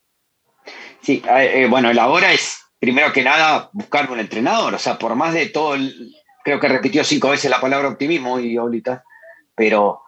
Sí, 1.01 1.23
eh, 1.27 1.67
bueno, 1.71 1.93
la 1.93 2.09
hora 2.09 2.33
es, 2.33 2.61
primero 2.79 3.13
que 3.13 3.23
nada, 3.23 3.71
buscar 3.73 4.11
un 4.11 4.21
entrenador, 4.21 4.75
o 4.75 4.79
sea, 4.79 4.99
por 4.99 5.15
más 5.15 5.33
de 5.33 5.47
todo, 5.47 5.77
creo 6.45 6.61
que 6.61 6.69
repitió 6.69 7.03
cinco 7.03 7.31
veces 7.31 7.51
la 7.51 7.61
palabra 7.61 7.89
optimismo 7.89 8.39
y 8.39 8.57
ahorita, 8.57 9.03
pero 9.55 10.03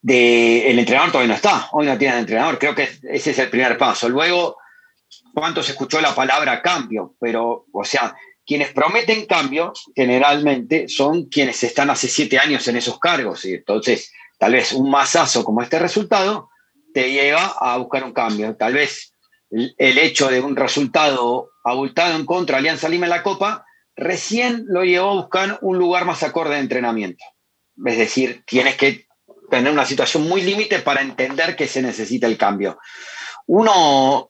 de, 0.00 0.70
el 0.70 0.78
entrenador 0.78 1.12
todavía 1.12 1.28
no 1.28 1.36
está, 1.36 1.68
hoy 1.72 1.86
no 1.86 1.98
tiene 1.98 2.18
entrenador, 2.18 2.58
creo 2.58 2.74
que 2.74 2.88
ese 3.02 3.32
es 3.32 3.38
el 3.38 3.50
primer 3.50 3.76
paso. 3.76 4.08
Luego, 4.08 4.56
¿cuánto 5.34 5.62
se 5.62 5.72
escuchó 5.72 6.00
la 6.00 6.14
palabra 6.14 6.62
cambio? 6.62 7.16
Pero, 7.20 7.66
o 7.70 7.84
sea, 7.84 8.14
quienes 8.50 8.72
prometen 8.72 9.26
cambio 9.26 9.72
generalmente 9.94 10.88
son 10.88 11.26
quienes 11.26 11.62
están 11.62 11.88
hace 11.88 12.08
siete 12.08 12.36
años 12.36 12.66
en 12.66 12.78
esos 12.78 12.98
cargos. 12.98 13.44
Y 13.44 13.54
entonces, 13.54 14.12
tal 14.40 14.54
vez 14.54 14.72
un 14.72 14.90
masazo 14.90 15.44
como 15.44 15.62
este 15.62 15.78
resultado 15.78 16.50
te 16.92 17.12
lleva 17.12 17.54
a 17.60 17.76
buscar 17.76 18.02
un 18.02 18.12
cambio. 18.12 18.56
Tal 18.56 18.74
vez 18.74 19.14
el 19.50 19.98
hecho 19.98 20.26
de 20.26 20.40
un 20.40 20.56
resultado 20.56 21.50
abultado 21.62 22.16
en 22.16 22.26
contra 22.26 22.56
de 22.56 22.62
Alianza 22.62 22.88
Lima 22.88 23.06
en 23.06 23.10
la 23.10 23.22
Copa 23.22 23.64
recién 23.94 24.64
lo 24.66 24.82
llevó 24.82 25.10
a 25.10 25.22
buscar 25.22 25.58
un 25.62 25.78
lugar 25.78 26.04
más 26.04 26.24
acorde 26.24 26.54
de 26.54 26.60
entrenamiento. 26.62 27.24
Es 27.86 27.98
decir, 27.98 28.42
tienes 28.48 28.74
que 28.74 29.06
tener 29.48 29.72
una 29.72 29.86
situación 29.86 30.28
muy 30.28 30.42
límite 30.42 30.80
para 30.80 31.02
entender 31.02 31.54
que 31.54 31.68
se 31.68 31.82
necesita 31.82 32.26
el 32.26 32.36
cambio. 32.36 32.80
Uno 33.46 34.29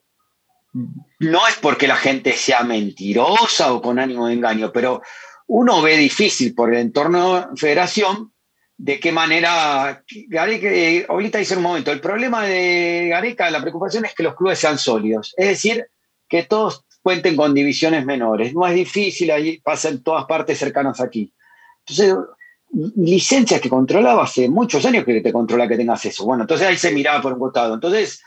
no 0.73 1.49
es 1.49 1.57
porque 1.61 1.89
la 1.89 1.97
gente 1.97 2.33
sea 2.33 2.63
mentirosa 2.63 3.73
o 3.73 3.83
con 3.83 3.99
ánimo 3.99 4.27
de 4.27 4.35
engaño, 4.35 4.71
pero 4.73 5.03
uno 5.47 5.83
ve 5.83 5.97
difícil 5.97 6.55
por 6.55 6.73
el 6.73 6.81
entorno 6.81 7.51
federación 7.57 8.33
de 8.77 9.01
qué 9.01 9.13
manera. 9.13 10.05
Gareca, 10.29 10.69
eh, 10.69 11.07
ahorita 11.09 11.39
dice 11.39 11.57
un 11.57 11.63
momento, 11.63 11.91
el 11.91 12.01
problema 12.01 12.45
de 12.45 13.09
Gareca, 13.11 13.51
la 13.51 13.61
preocupación 13.61 14.05
es 14.05 14.15
que 14.15 14.23
los 14.23 14.37
clubes 14.37 14.59
sean 14.59 14.79
sólidos, 14.79 15.35
es 15.37 15.49
decir, 15.49 15.87
que 16.29 16.45
todos 16.45 16.85
cuenten 17.03 17.37
con 17.37 17.53
divisiones 17.53 18.05
menores. 18.07 18.55
No 18.55 18.67
es 18.67 18.75
difícil, 18.75 19.31
ahí 19.31 19.59
pasa 19.61 19.89
en 19.89 20.03
todas 20.03 20.25
partes 20.27 20.59
cercanas 20.59 21.01
aquí. 21.01 21.33
Entonces, 21.81 22.15
licencias 22.97 23.61
que 23.61 23.69
controlaba 23.69 24.25
hace 24.25 24.49
muchos 24.49 24.85
años 24.87 25.05
que 25.05 25.21
te 25.21 25.33
controla 25.33 25.67
que 25.67 25.77
tengas 25.77 26.05
eso. 26.05 26.25
Bueno, 26.25 26.45
entonces 26.45 26.67
ahí 26.67 26.77
se 26.77 26.93
miraba 26.93 27.21
por 27.21 27.33
un 27.33 27.41
costado. 27.41 27.75
Entonces, 27.75 28.23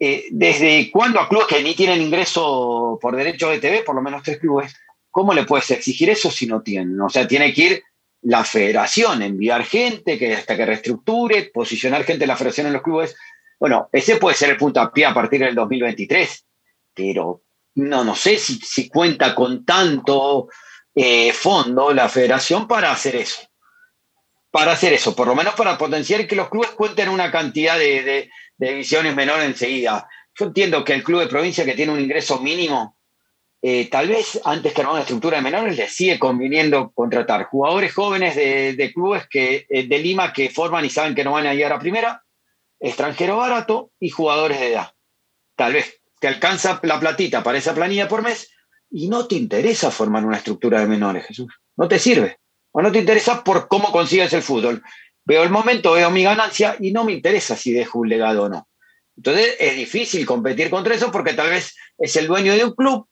eh, 0.00 0.24
¿desde 0.30 0.90
cuándo 0.90 1.20
a 1.20 1.28
clubes 1.28 1.46
que 1.46 1.62
ni 1.62 1.74
tienen 1.74 2.00
ingreso 2.00 2.98
por 3.00 3.14
derecho 3.14 3.50
de 3.50 3.58
TV, 3.58 3.82
por 3.82 3.94
lo 3.94 4.02
menos 4.02 4.22
tres 4.22 4.38
clubes, 4.38 4.74
cómo 5.10 5.34
le 5.34 5.44
puedes 5.44 5.70
exigir 5.70 6.08
eso 6.08 6.30
si 6.30 6.46
no 6.46 6.62
tienen? 6.62 6.98
O 7.00 7.10
sea, 7.10 7.28
tiene 7.28 7.52
que 7.52 7.62
ir 7.62 7.82
la 8.22 8.44
federación, 8.44 9.22
enviar 9.22 9.64
gente 9.64 10.18
que 10.18 10.34
hasta 10.34 10.56
que 10.56 10.66
reestructure, 10.66 11.50
posicionar 11.52 12.04
gente 12.04 12.20
de 12.20 12.26
la 12.26 12.36
federación 12.36 12.66
en 12.66 12.72
los 12.72 12.82
clubes. 12.82 13.14
Bueno, 13.58 13.88
ese 13.92 14.16
puede 14.16 14.36
ser 14.36 14.50
el 14.50 14.56
punto 14.56 14.80
a 14.80 14.90
partir 14.90 15.40
del 15.40 15.54
2023, 15.54 16.46
pero 16.94 17.42
no, 17.74 18.02
no 18.02 18.16
sé 18.16 18.38
si, 18.38 18.54
si 18.54 18.88
cuenta 18.88 19.34
con 19.34 19.64
tanto 19.64 20.48
eh, 20.94 21.32
fondo 21.32 21.92
la 21.92 22.08
federación 22.08 22.66
para 22.66 22.90
hacer 22.90 23.16
eso. 23.16 23.42
Para 24.50 24.72
hacer 24.72 24.92
eso, 24.92 25.14
por 25.14 25.28
lo 25.28 25.36
menos 25.36 25.54
para 25.54 25.78
potenciar 25.78 26.26
que 26.26 26.34
los 26.34 26.48
clubes 26.48 26.70
cuenten 26.70 27.08
una 27.08 27.30
cantidad 27.30 27.78
de, 27.78 28.28
divisiones 28.68 29.14
menores 29.14 29.46
enseguida. 29.46 30.08
Yo 30.34 30.46
entiendo 30.46 30.84
que 30.84 30.94
el 30.94 31.02
club 31.02 31.20
de 31.20 31.26
provincia 31.26 31.64
que 31.64 31.74
tiene 31.74 31.92
un 31.92 32.00
ingreso 32.00 32.40
mínimo, 32.40 32.96
eh, 33.62 33.88
tal 33.90 34.08
vez 34.08 34.40
antes 34.44 34.72
que 34.72 34.80
armar 34.80 34.94
una 34.94 35.02
estructura 35.02 35.38
de 35.38 35.42
menores, 35.42 35.76
le 35.76 35.88
sigue 35.88 36.18
conviniendo 36.18 36.92
contratar 36.92 37.44
jugadores 37.44 37.92
jóvenes 37.92 38.36
de, 38.36 38.92
clubes 38.94 39.26
que, 39.28 39.66
eh, 39.68 39.86
de 39.86 39.98
Lima 39.98 40.32
que 40.32 40.50
forman 40.50 40.84
y 40.84 40.90
saben 40.90 41.14
que 41.14 41.24
no 41.24 41.32
van 41.32 41.46
a 41.46 41.54
llegar 41.54 41.72
a 41.72 41.78
primera, 41.78 42.24
extranjero 42.78 43.36
barato 43.36 43.90
y 43.98 44.10
jugadores 44.10 44.60
de 44.60 44.72
edad. 44.72 44.92
Tal 45.56 45.74
vez 45.74 46.00
te 46.20 46.28
alcanza 46.28 46.80
la 46.82 47.00
platita 47.00 47.42
para 47.42 47.58
esa 47.58 47.74
planilla 47.74 48.08
por 48.08 48.22
mes 48.22 48.50
y 48.90 49.08
no 49.08 49.26
te 49.26 49.36
interesa 49.36 49.90
formar 49.90 50.24
una 50.24 50.36
estructura 50.36 50.80
de 50.80 50.86
menores, 50.86 51.26
Jesús. 51.26 51.48
No 51.76 51.88
te 51.88 51.98
sirve. 51.98 52.38
O 52.72 52.82
no 52.82 52.92
te 52.92 52.98
interesa 52.98 53.42
por 53.42 53.68
cómo 53.68 53.90
consigues 53.90 54.32
el 54.32 54.42
fútbol. 54.42 54.82
Veo 55.24 55.42
el 55.42 55.50
momento, 55.50 55.92
veo 55.92 56.10
mi 56.10 56.22
ganancia 56.22 56.76
y 56.80 56.92
no 56.92 57.04
me 57.04 57.12
interesa 57.12 57.56
si 57.56 57.72
dejo 57.72 58.00
un 58.00 58.08
legado 58.08 58.44
o 58.44 58.48
no. 58.48 58.68
Entonces 59.16 59.56
es 59.58 59.76
difícil 59.76 60.24
competir 60.24 60.70
contra 60.70 60.94
eso 60.94 61.12
porque 61.12 61.34
tal 61.34 61.50
vez 61.50 61.76
es 61.98 62.16
el 62.16 62.26
dueño 62.26 62.54
de 62.54 62.64
un 62.64 62.74
club 62.74 63.06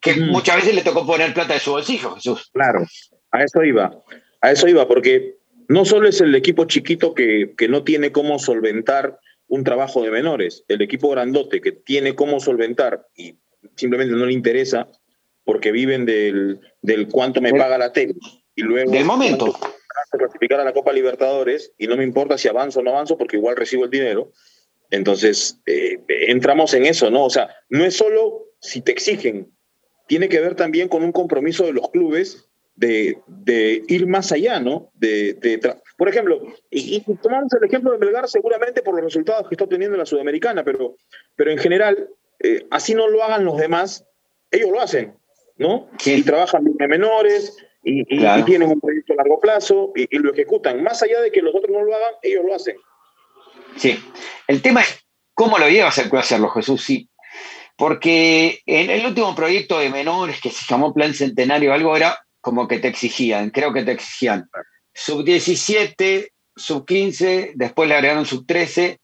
que 0.00 0.14
mm. 0.14 0.30
muchas 0.30 0.56
veces 0.56 0.74
le 0.74 0.82
tocó 0.82 1.06
poner 1.06 1.32
plata 1.32 1.54
de 1.54 1.60
su 1.60 1.70
bolsillo, 1.70 2.16
Jesús. 2.16 2.50
Claro, 2.52 2.84
a 3.30 3.44
eso 3.44 3.62
iba. 3.62 3.92
A 4.40 4.50
eso 4.50 4.66
iba, 4.66 4.88
porque 4.88 5.36
no 5.68 5.84
solo 5.84 6.08
es 6.08 6.20
el 6.20 6.34
equipo 6.34 6.64
chiquito 6.64 7.14
que, 7.14 7.54
que 7.56 7.68
no 7.68 7.84
tiene 7.84 8.10
cómo 8.10 8.40
solventar 8.40 9.18
un 9.46 9.62
trabajo 9.62 10.02
de 10.02 10.10
menores. 10.10 10.64
El 10.66 10.82
equipo 10.82 11.10
grandote 11.10 11.60
que 11.60 11.72
tiene 11.72 12.14
cómo 12.16 12.40
solventar 12.40 13.06
y 13.14 13.38
simplemente 13.76 14.14
no 14.14 14.26
le 14.26 14.32
interesa 14.32 14.88
porque 15.44 15.72
viven 15.72 16.04
del, 16.06 16.60
del 16.80 17.08
cuánto 17.08 17.40
me 17.40 17.52
paga 17.52 17.78
la 17.78 17.92
tele 17.92 18.14
y 18.54 18.62
luego 18.62 18.90
del 18.90 19.04
momento 19.04 19.54
clasificar 20.10 20.60
a 20.60 20.64
la 20.64 20.72
Copa 20.72 20.92
Libertadores 20.92 21.72
y 21.78 21.86
no 21.86 21.96
me 21.96 22.04
importa 22.04 22.38
si 22.38 22.48
avanzo 22.48 22.80
o 22.80 22.82
no 22.82 22.90
avanzo 22.90 23.16
porque 23.16 23.36
igual 23.36 23.56
recibo 23.56 23.84
el 23.84 23.90
dinero. 23.90 24.32
Entonces, 24.90 25.60
eh, 25.66 26.00
entramos 26.08 26.74
en 26.74 26.86
eso, 26.86 27.10
¿no? 27.10 27.24
O 27.24 27.30
sea, 27.30 27.48
no 27.70 27.84
es 27.84 27.96
solo 27.96 28.46
si 28.60 28.82
te 28.82 28.92
exigen, 28.92 29.50
tiene 30.06 30.28
que 30.28 30.40
ver 30.40 30.54
también 30.54 30.88
con 30.88 31.02
un 31.02 31.12
compromiso 31.12 31.64
de 31.64 31.72
los 31.72 31.90
clubes 31.90 32.48
de, 32.74 33.18
de 33.26 33.82
ir 33.88 34.06
más 34.06 34.32
allá, 34.32 34.60
¿no? 34.60 34.90
De, 34.94 35.34
de 35.34 35.58
por 35.96 36.08
ejemplo, 36.08 36.42
y, 36.70 37.00
tomamos 37.22 37.52
el 37.54 37.64
ejemplo 37.64 37.92
de 37.92 37.98
Melgar 37.98 38.28
seguramente 38.28 38.82
por 38.82 38.94
los 38.94 39.04
resultados 39.04 39.48
que 39.48 39.54
está 39.54 39.64
obteniendo 39.64 39.94
en 39.94 40.00
la 40.00 40.06
Sudamericana, 40.06 40.64
pero, 40.64 40.96
pero 41.36 41.50
en 41.50 41.58
general, 41.58 42.08
eh, 42.40 42.66
así 42.70 42.94
no 42.94 43.08
lo 43.08 43.22
hagan 43.22 43.44
los 43.44 43.56
demás, 43.56 44.04
ellos 44.50 44.70
lo 44.70 44.80
hacen, 44.80 45.14
¿no? 45.56 45.88
Y 46.04 46.22
trabajan 46.22 46.64
en 46.78 46.88
menores 46.88 47.56
y, 47.82 48.04
tienen 48.44 48.70
un 48.70 48.80
proyecto 48.80 49.12
a 49.14 49.16
largo 49.16 49.40
plazo 49.40 49.92
y, 49.94 50.18
lo 50.18 50.32
ejecutan. 50.32 50.82
Más 50.82 51.02
allá 51.02 51.20
de 51.20 51.30
que 51.30 51.42
los 51.42 51.54
otros 51.54 51.70
no 51.70 51.82
lo 51.82 51.94
hagan, 51.94 52.14
ellos 52.22 52.44
lo 52.44 52.54
hacen. 52.54 52.76
Sí, 53.76 53.98
el 54.46 54.62
tema 54.62 54.82
es 54.82 55.04
cómo 55.34 55.58
lo 55.58 55.68
llevas 55.68 55.98
a 55.98 56.02
hacerlo, 56.18 56.50
Jesús, 56.50 56.82
sí. 56.82 57.08
Porque 57.76 58.60
en 58.66 58.90
el 58.90 59.06
último 59.06 59.34
proyecto 59.34 59.78
de 59.78 59.90
menores 59.90 60.40
que 60.40 60.50
se 60.50 60.64
llamó 60.68 60.94
Plan 60.94 61.14
Centenario, 61.14 61.72
algo 61.72 61.96
era 61.96 62.18
como 62.40 62.68
que 62.68 62.78
te 62.78 62.88
exigían, 62.88 63.50
creo 63.50 63.72
que 63.72 63.82
te 63.82 63.92
exigían 63.92 64.48
sub 64.92 65.24
17, 65.24 66.32
sub 66.54 66.84
15, 66.84 67.52
después 67.54 67.88
le 67.88 67.94
agregaron 67.94 68.26
sub 68.26 68.46
13 68.46 68.98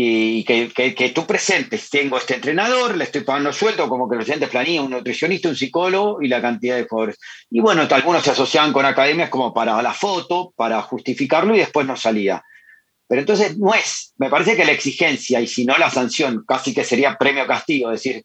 y 0.00 0.44
que, 0.44 0.70
que, 0.94 1.08
tú 1.10 1.26
presentes, 1.26 1.90
tengo 1.90 2.18
este 2.18 2.36
entrenador, 2.36 2.96
le 2.96 3.02
estoy 3.02 3.22
pagando 3.22 3.52
sueldo, 3.52 3.88
como 3.88 4.08
que 4.08 4.14
los 4.14 4.26
siguientes 4.26 4.48
planilla, 4.48 4.82
un 4.82 4.92
nutricionista, 4.92 5.48
un 5.48 5.56
psicólogo 5.56 6.22
y 6.22 6.28
la 6.28 6.40
cantidad 6.40 6.76
de 6.76 6.86
jugadores. 6.86 7.18
Y 7.50 7.58
bueno, 7.58 7.82
algunos 7.90 8.22
se 8.22 8.30
asociaban 8.30 8.72
con 8.72 8.86
academias 8.86 9.28
como 9.28 9.52
para 9.52 9.82
la 9.82 9.92
foto, 9.92 10.52
para 10.54 10.80
justificarlo 10.82 11.52
y 11.52 11.58
después 11.58 11.84
no 11.84 11.96
salía. 11.96 12.44
Pero 13.08 13.22
entonces 13.22 13.58
no 13.58 13.74
es, 13.74 14.14
me 14.18 14.30
parece 14.30 14.54
que 14.54 14.64
la 14.64 14.70
exigencia 14.70 15.40
y 15.40 15.48
si 15.48 15.64
no 15.64 15.76
la 15.76 15.90
sanción, 15.90 16.44
casi 16.46 16.72
que 16.72 16.84
sería 16.84 17.18
premio 17.18 17.44
castigo, 17.48 17.90
decir, 17.90 18.24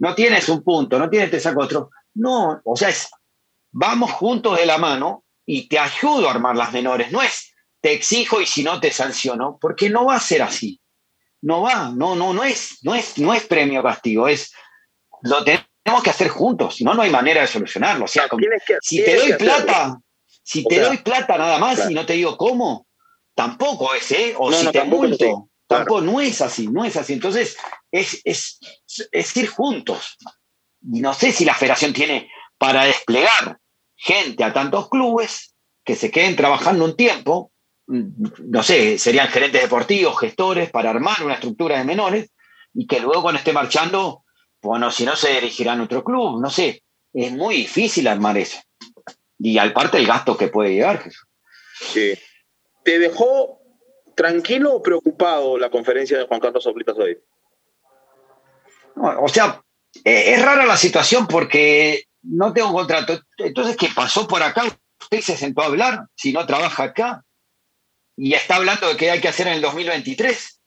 no 0.00 0.14
tienes 0.14 0.46
un 0.50 0.62
punto, 0.62 0.98
no 0.98 1.08
tienes, 1.08 1.30
te 1.30 1.40
saco 1.40 1.62
otro. 1.62 1.88
No, 2.12 2.60
o 2.66 2.76
sea, 2.76 2.90
es, 2.90 3.08
vamos 3.72 4.12
juntos 4.12 4.58
de 4.58 4.66
la 4.66 4.76
mano 4.76 5.24
y 5.46 5.68
te 5.68 5.78
ayudo 5.78 6.28
a 6.28 6.32
armar 6.32 6.54
las 6.54 6.70
menores. 6.70 7.10
No 7.10 7.22
es 7.22 7.54
te 7.80 7.94
exijo 7.94 8.42
y 8.42 8.46
si 8.46 8.62
no 8.62 8.78
te 8.78 8.90
sanciono, 8.90 9.56
porque 9.58 9.88
no 9.88 10.04
va 10.04 10.16
a 10.16 10.20
ser 10.20 10.42
así. 10.42 10.80
No 11.44 11.60
va, 11.60 11.90
no, 11.94 12.16
no, 12.16 12.32
no 12.32 12.42
es, 12.42 12.78
no 12.82 12.94
es, 12.94 13.18
no 13.18 13.34
es 13.34 13.44
premio 13.44 13.82
castigo, 13.82 14.28
es 14.28 14.50
lo 15.20 15.44
tenemos 15.44 16.02
que 16.02 16.08
hacer 16.08 16.28
juntos, 16.28 16.76
si 16.76 16.84
no, 16.84 16.94
no 16.94 17.02
hay 17.02 17.10
manera 17.10 17.42
de 17.42 17.46
solucionarlo. 17.46 18.06
O 18.06 18.08
sea, 18.08 18.26
si 18.80 19.04
te 19.04 19.16
doy 19.16 19.34
plata, 19.34 20.00
si 20.42 20.64
te 20.64 20.80
doy 20.80 20.96
plata 20.98 21.36
nada 21.36 21.58
más 21.58 21.90
y 21.90 21.94
no 21.94 22.06
te 22.06 22.14
digo 22.14 22.38
cómo, 22.38 22.86
tampoco 23.34 23.94
es, 23.94 24.10
¿eh? 24.12 24.34
O 24.38 24.50
si 24.50 24.70
te 24.70 24.84
multo, 24.84 25.50
tampoco, 25.66 26.00
no 26.00 26.18
es 26.18 26.40
así, 26.40 26.66
no 26.68 26.82
es 26.82 26.96
así. 26.96 27.12
Entonces, 27.12 27.58
es, 27.92 28.22
es, 28.24 28.58
es 29.12 29.36
ir 29.36 29.48
juntos. 29.48 30.16
Y 30.80 31.00
no 31.00 31.12
sé 31.12 31.30
si 31.30 31.44
la 31.44 31.54
federación 31.54 31.92
tiene 31.92 32.30
para 32.56 32.84
desplegar 32.84 33.58
gente 33.96 34.44
a 34.44 34.52
tantos 34.54 34.88
clubes 34.88 35.54
que 35.84 35.94
se 35.94 36.10
queden 36.10 36.36
trabajando 36.36 36.86
un 36.86 36.96
tiempo, 36.96 37.52
no 37.86 38.62
sé, 38.62 38.98
serían 38.98 39.28
gerentes 39.28 39.62
deportivos, 39.62 40.18
gestores, 40.18 40.70
para 40.70 40.90
armar 40.90 41.22
una 41.22 41.34
estructura 41.34 41.78
de 41.78 41.84
menores 41.84 42.30
y 42.72 42.86
que 42.86 43.00
luego 43.00 43.22
cuando 43.22 43.38
esté 43.38 43.52
marchando, 43.52 44.24
bueno, 44.62 44.90
si 44.90 45.04
no 45.04 45.14
se 45.16 45.32
dirigirán 45.34 45.80
a 45.80 45.84
otro 45.84 46.02
club, 46.02 46.40
no 46.40 46.50
sé, 46.50 46.82
es 47.12 47.32
muy 47.32 47.56
difícil 47.56 48.08
armar 48.08 48.38
eso. 48.38 48.58
Y 49.38 49.58
al 49.58 49.72
parte 49.72 49.98
el 49.98 50.06
gasto 50.06 50.36
que 50.36 50.48
puede 50.48 50.70
llegar. 50.70 51.04
Sí. 51.92 52.14
¿Te 52.82 52.98
dejó 52.98 53.60
tranquilo 54.14 54.74
o 54.74 54.82
preocupado 54.82 55.58
la 55.58 55.70
conferencia 55.70 56.18
de 56.18 56.26
Juan 56.26 56.40
Carlos 56.40 56.66
Oblitas 56.66 56.96
hoy? 56.96 57.18
o 58.96 59.28
sea, 59.28 59.60
eh, 60.04 60.34
es 60.34 60.42
rara 60.42 60.64
la 60.66 60.76
situación 60.76 61.26
porque 61.26 62.04
no 62.22 62.52
tengo 62.52 62.68
un 62.68 62.74
contrato. 62.74 63.20
Entonces, 63.38 63.76
¿qué 63.76 63.88
pasó 63.94 64.26
por 64.26 64.42
acá? 64.42 64.64
Usted 65.00 65.20
se 65.20 65.36
sentó 65.36 65.62
a 65.62 65.66
hablar, 65.66 66.06
si 66.14 66.32
no 66.32 66.46
trabaja 66.46 66.84
acá, 66.84 67.24
y 68.16 68.34
está 68.34 68.56
hablando 68.56 68.88
de 68.88 68.96
qué 68.96 69.10
hay 69.10 69.20
que 69.20 69.28
hacer 69.28 69.46
en 69.46 69.54
el 69.54 69.60
2023. 69.60 70.60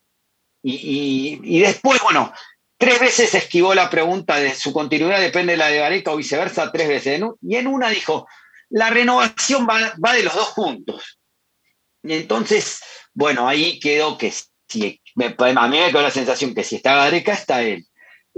Y, 0.62 1.60
después, 1.60 2.00
bueno, 2.02 2.32
tres 2.76 3.00
veces 3.00 3.34
esquivó 3.34 3.74
la 3.74 3.88
pregunta 3.88 4.36
de 4.36 4.54
su 4.54 4.72
continuidad 4.72 5.20
depende 5.20 5.52
de 5.52 5.56
la 5.56 5.68
de 5.68 5.78
Gareca 5.78 6.12
o 6.12 6.16
viceversa, 6.16 6.70
tres 6.72 6.88
veces. 6.88 7.20
Y 7.42 7.56
en 7.56 7.66
una 7.66 7.90
dijo, 7.90 8.26
la 8.70 8.90
renovación 8.90 9.66
va, 9.68 9.94
va 10.04 10.12
de 10.12 10.24
los 10.24 10.34
dos 10.34 10.48
juntos. 10.48 11.18
Y 12.02 12.12
entonces, 12.14 12.80
bueno, 13.14 13.48
ahí 13.48 13.80
quedó 13.80 14.18
que 14.18 14.32
si, 14.68 15.00
a 15.16 15.68
mí 15.68 15.78
me 15.78 15.90
quedó 15.90 16.02
la 16.02 16.10
sensación 16.10 16.54
que 16.54 16.64
si 16.64 16.76
está 16.76 16.96
Gareca, 16.96 17.32
está 17.32 17.62
él 17.62 17.88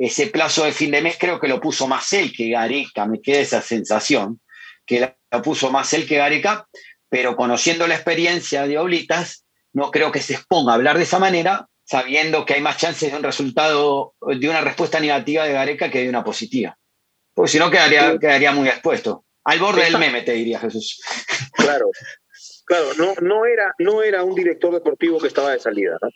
ese 0.01 0.29
plazo 0.29 0.65
de 0.65 0.73
fin 0.73 0.91
de 0.91 1.03
mes 1.03 1.17
creo 1.19 1.39
que 1.39 1.47
lo 1.47 1.61
puso 1.61 1.87
más 1.87 2.11
él 2.15 2.33
que 2.33 2.49
Gareca, 2.49 3.05
me 3.05 3.21
queda 3.21 3.41
esa 3.41 3.61
sensación, 3.61 4.41
que 4.87 5.15
lo 5.31 5.43
puso 5.43 5.71
más 5.71 5.93
él 5.93 6.07
que 6.07 6.17
Gareca, 6.17 6.67
pero 7.11 7.37
conociendo 7.37 7.87
la 7.87 7.97
experiencia 7.97 8.67
de 8.67 8.79
Oblitas, 8.79 9.45
no 9.73 9.91
creo 9.91 10.11
que 10.11 10.21
se 10.21 10.35
exponga 10.35 10.73
a 10.73 10.77
hablar 10.77 10.97
de 10.97 11.03
esa 11.03 11.19
manera, 11.19 11.69
sabiendo 11.85 12.47
que 12.47 12.55
hay 12.55 12.63
más 12.63 12.79
chances 12.79 13.11
de 13.11 13.19
un 13.19 13.23
resultado, 13.23 14.15
de 14.21 14.49
una 14.49 14.63
respuesta 14.63 14.99
negativa 15.01 15.45
de 15.45 15.53
Gareca 15.53 15.91
que 15.91 16.03
de 16.03 16.09
una 16.09 16.25
positiva. 16.25 16.79
Porque 17.35 17.51
si 17.51 17.59
no, 17.59 17.71
quedaría, 17.71 18.19
quedaría 18.19 18.53
muy 18.53 18.69
expuesto. 18.69 19.25
Al 19.45 19.59
borde 19.59 19.85
del 19.85 19.99
meme, 19.99 20.23
te 20.23 20.33
diría 20.33 20.61
Jesús. 20.61 21.03
Claro, 21.53 21.91
claro, 22.65 22.87
no, 22.97 23.15
no, 23.21 23.45
era, 23.45 23.75
no 23.79 24.03
era 24.03 24.25
un 24.25 24.35
director 24.35 24.73
deportivo 24.73 25.19
que 25.19 25.29
estaba 25.29 25.53
de 25.53 25.61
salida. 25.61 25.99
¿no? 26.01 26.09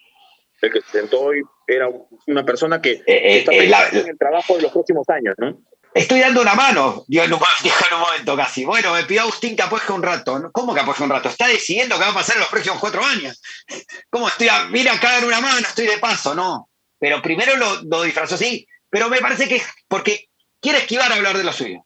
el 0.64 0.72
que 0.72 0.80
se 0.80 1.00
sentó 1.00 1.22
hoy 1.22 1.42
era 1.66 1.88
una 2.26 2.44
persona 2.44 2.80
que 2.80 2.92
eh, 2.92 3.02
eh, 3.06 3.38
está 3.38 3.52
eh, 3.52 4.00
en 4.00 4.08
el 4.08 4.18
trabajo 4.18 4.56
de 4.56 4.62
los 4.62 4.72
próximos 4.72 5.08
años, 5.08 5.34
¿no? 5.38 5.62
Estoy 5.94 6.20
dando 6.20 6.42
una 6.42 6.54
mano, 6.54 7.04
dijo 7.06 7.24
en, 7.24 7.32
un, 7.32 8.00
momento 8.00 8.36
casi. 8.36 8.64
Bueno, 8.64 8.92
me 8.92 9.04
pidió 9.04 9.22
Agustín 9.22 9.56
que 9.56 9.62
apoye 9.62 9.90
un 9.90 10.02
rato. 10.02 10.50
¿Cómo 10.52 10.74
que 10.74 10.80
apoye 10.80 11.02
un 11.04 11.10
rato? 11.10 11.28
Está 11.28 11.46
decidiendo 11.46 11.96
qué 11.96 12.04
va 12.04 12.10
a 12.10 12.14
pasar 12.14 12.36
en 12.36 12.40
los 12.40 12.50
próximos 12.50 12.80
cuatro 12.80 13.04
años. 13.04 13.40
¿Cómo 14.10 14.28
estoy? 14.28 14.48
A, 14.48 14.64
mira 14.64 14.92
acá 14.92 15.12
dar 15.12 15.24
una 15.24 15.40
mano, 15.40 15.66
estoy 15.66 15.86
de 15.86 15.98
paso, 15.98 16.34
no. 16.34 16.68
Pero 16.98 17.22
primero 17.22 17.56
lo, 17.56 17.82
lo 17.82 18.02
disfrazó 18.02 18.34
así, 18.34 18.66
pero 18.90 19.08
me 19.08 19.20
parece 19.20 19.48
que 19.48 19.56
es 19.56 19.64
porque 19.88 20.28
quiere 20.60 20.78
esquivar 20.78 21.12
a 21.12 21.16
hablar 21.16 21.36
de 21.36 21.44
lo 21.44 21.52
suyo. 21.52 21.84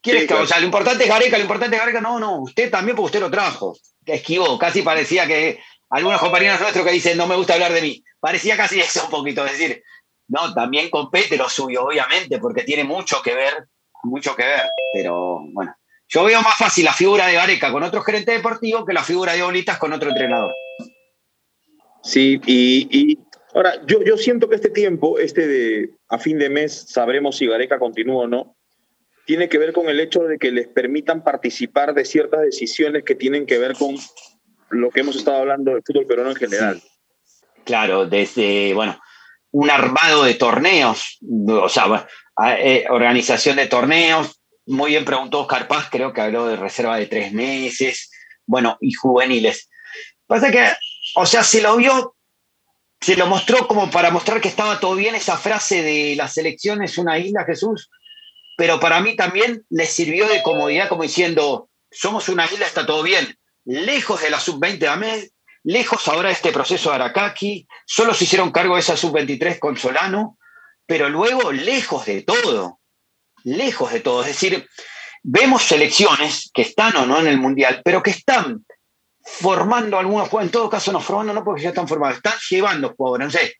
Quiere 0.00 0.20
esquivar, 0.20 0.42
O 0.42 0.46
sea, 0.46 0.60
lo 0.60 0.66
importante 0.66 1.04
es 1.04 1.10
Gareca, 1.10 1.36
lo 1.36 1.42
importante 1.42 1.76
es 1.76 1.82
Gareca. 1.82 2.00
No, 2.00 2.18
no, 2.18 2.40
usted 2.40 2.70
también 2.70 2.96
porque 2.96 3.06
usted 3.06 3.20
lo 3.20 3.30
trajo. 3.30 3.76
Esquivó, 4.06 4.58
casi 4.58 4.82
parecía 4.82 5.26
que 5.26 5.60
algunos 5.90 6.20
compañeros 6.20 6.60
nuestros 6.60 6.84
que 6.84 6.92
dicen 6.92 7.18
no 7.18 7.26
me 7.26 7.36
gusta 7.36 7.54
hablar 7.54 7.72
de 7.72 7.82
mí. 7.82 8.04
Parecía 8.20 8.56
casi 8.56 8.80
eso 8.80 9.04
un 9.04 9.10
poquito, 9.10 9.44
es 9.44 9.52
decir, 9.52 9.82
no, 10.28 10.52
también 10.52 10.90
compete 10.90 11.36
lo 11.36 11.48
suyo, 11.48 11.84
obviamente, 11.84 12.38
porque 12.38 12.62
tiene 12.62 12.84
mucho 12.84 13.22
que 13.22 13.34
ver, 13.34 13.66
mucho 14.02 14.36
que 14.36 14.44
ver. 14.44 14.62
Pero 14.92 15.40
bueno, 15.52 15.74
yo 16.08 16.24
veo 16.24 16.42
más 16.42 16.56
fácil 16.56 16.84
la 16.84 16.92
figura 16.92 17.26
de 17.26 17.34
Gareca 17.34 17.72
con 17.72 17.82
otro 17.82 18.02
gerente 18.02 18.32
deportivo 18.32 18.84
que 18.84 18.92
la 18.92 19.02
figura 19.02 19.32
de 19.32 19.42
Bolitas 19.42 19.78
con 19.78 19.92
otro 19.92 20.10
entrenador. 20.10 20.52
Sí, 22.02 22.40
y, 22.46 23.18
ahora 23.54 23.74
yo, 23.86 24.02
yo 24.02 24.16
siento 24.16 24.48
que 24.48 24.56
este 24.56 24.70
tiempo, 24.70 25.18
este 25.18 25.46
de 25.46 25.90
a 26.08 26.18
fin 26.18 26.38
de 26.38 26.50
mes, 26.50 26.86
sabremos 26.88 27.36
si 27.36 27.46
Gareca 27.46 27.78
continúa 27.78 28.24
o 28.24 28.28
no, 28.28 28.56
tiene 29.24 29.48
que 29.48 29.58
ver 29.58 29.72
con 29.72 29.88
el 29.88 30.00
hecho 30.00 30.20
de 30.20 30.38
que 30.38 30.50
les 30.50 30.68
permitan 30.68 31.22
participar 31.24 31.94
de 31.94 32.04
ciertas 32.04 32.42
decisiones 32.42 33.04
que 33.04 33.14
tienen 33.14 33.46
que 33.46 33.58
ver 33.58 33.74
con 33.74 33.96
lo 34.70 34.90
que 34.90 35.00
hemos 35.00 35.16
estado 35.16 35.38
hablando 35.38 35.72
del 35.72 35.82
fútbol 35.82 36.06
peruano 36.06 36.30
en 36.30 36.36
general. 36.36 36.82
Claro, 37.64 38.06
desde, 38.06 38.72
bueno, 38.72 38.98
un 39.50 39.70
armado 39.70 40.24
de 40.24 40.34
torneos, 40.34 41.18
o 41.48 41.68
sea, 41.68 42.06
eh, 42.58 42.86
organización 42.90 43.56
de 43.56 43.66
torneos. 43.66 44.40
Muy 44.66 44.90
bien 44.90 45.04
preguntó 45.04 45.40
Oscar 45.40 45.66
Paz, 45.66 45.88
creo 45.90 46.12
que 46.12 46.20
habló 46.20 46.46
de 46.46 46.56
reserva 46.56 46.96
de 46.96 47.06
tres 47.06 47.32
meses, 47.32 48.10
bueno, 48.46 48.76
y 48.80 48.92
juveniles. 48.92 49.68
Pasa 50.26 50.50
que, 50.50 50.68
o 51.14 51.24
sea, 51.24 51.42
se 51.42 51.62
lo 51.62 51.76
vio, 51.76 52.14
se 53.00 53.16
lo 53.16 53.26
mostró 53.26 53.66
como 53.66 53.90
para 53.90 54.10
mostrar 54.10 54.40
que 54.40 54.48
estaba 54.48 54.78
todo 54.78 54.94
bien 54.94 55.14
esa 55.14 55.36
frase 55.36 55.82
de 55.82 56.14
la 56.16 56.28
selección 56.28 56.82
es 56.82 56.98
una 56.98 57.18
isla, 57.18 57.44
Jesús, 57.44 57.90
pero 58.56 58.78
para 58.80 59.00
mí 59.00 59.16
también 59.16 59.64
le 59.70 59.86
sirvió 59.86 60.28
de 60.28 60.42
comodidad 60.42 60.88
como 60.88 61.04
diciendo, 61.04 61.70
somos 61.90 62.28
una 62.28 62.44
isla, 62.46 62.66
está 62.66 62.84
todo 62.84 63.02
bien, 63.02 63.38
lejos 63.64 64.20
de 64.20 64.30
la 64.30 64.40
sub-20 64.40 64.86
AMED, 64.86 65.28
Lejos 65.64 66.06
ahora 66.08 66.30
este 66.30 66.52
proceso 66.52 66.90
de 66.90 66.96
Aracaki, 66.96 67.66
solo 67.86 68.14
se 68.14 68.24
hicieron 68.24 68.52
cargo 68.52 68.74
de 68.74 68.80
esa 68.80 68.96
sub-23 68.96 69.58
con 69.58 69.76
Solano, 69.76 70.38
pero 70.86 71.08
luego 71.08 71.52
lejos 71.52 72.06
de 72.06 72.22
todo, 72.22 72.80
lejos 73.44 73.92
de 73.92 74.00
todo. 74.00 74.22
Es 74.22 74.28
decir, 74.28 74.68
vemos 75.22 75.62
selecciones 75.62 76.50
que 76.54 76.62
están 76.62 76.96
o 76.96 77.06
no 77.06 77.18
en 77.20 77.26
el 77.26 77.38
Mundial, 77.38 77.82
pero 77.84 78.02
que 78.02 78.10
están 78.10 78.64
formando 79.22 79.98
algunos 79.98 80.28
jugadores, 80.28 80.48
en 80.48 80.52
todo 80.52 80.70
caso 80.70 80.92
no 80.92 81.00
formando, 81.00 81.34
no 81.34 81.44
porque 81.44 81.62
ya 81.62 81.68
están 81.70 81.88
formados, 81.88 82.16
están 82.16 82.34
llevando 82.48 82.94
jugadores, 82.96 83.26
no 83.26 83.30
sé, 83.32 83.56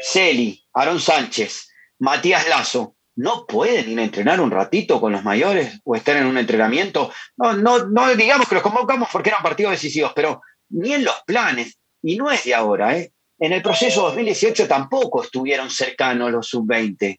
Celi, 0.00 0.64
Aaron 0.74 1.00
Sánchez, 1.00 1.68
Matías 1.98 2.46
Lazo, 2.48 2.94
no 3.16 3.46
pueden 3.46 3.90
ir 3.90 3.98
a 3.98 4.04
entrenar 4.04 4.40
un 4.40 4.52
ratito 4.52 5.00
con 5.00 5.10
los 5.10 5.24
mayores 5.24 5.80
o 5.84 5.96
estar 5.96 6.16
en 6.16 6.26
un 6.26 6.38
entrenamiento. 6.38 7.12
No, 7.36 7.52
no, 7.54 7.86
no 7.86 8.14
digamos 8.14 8.48
que 8.48 8.54
los 8.54 8.62
convocamos 8.62 9.08
porque 9.10 9.30
eran 9.30 9.42
partidos 9.42 9.72
decisivos, 9.72 10.12
pero 10.14 10.40
ni 10.70 10.92
en 10.92 11.04
los 11.04 11.22
planes, 11.26 11.78
y 12.02 12.16
no 12.16 12.30
es 12.30 12.44
de 12.44 12.54
ahora, 12.54 12.96
¿eh? 12.96 13.12
en 13.38 13.52
el 13.52 13.62
proceso 13.62 14.02
2018 14.02 14.66
tampoco 14.66 15.22
estuvieron 15.22 15.70
cercanos 15.70 16.30
los 16.32 16.48
sub-20. 16.48 17.18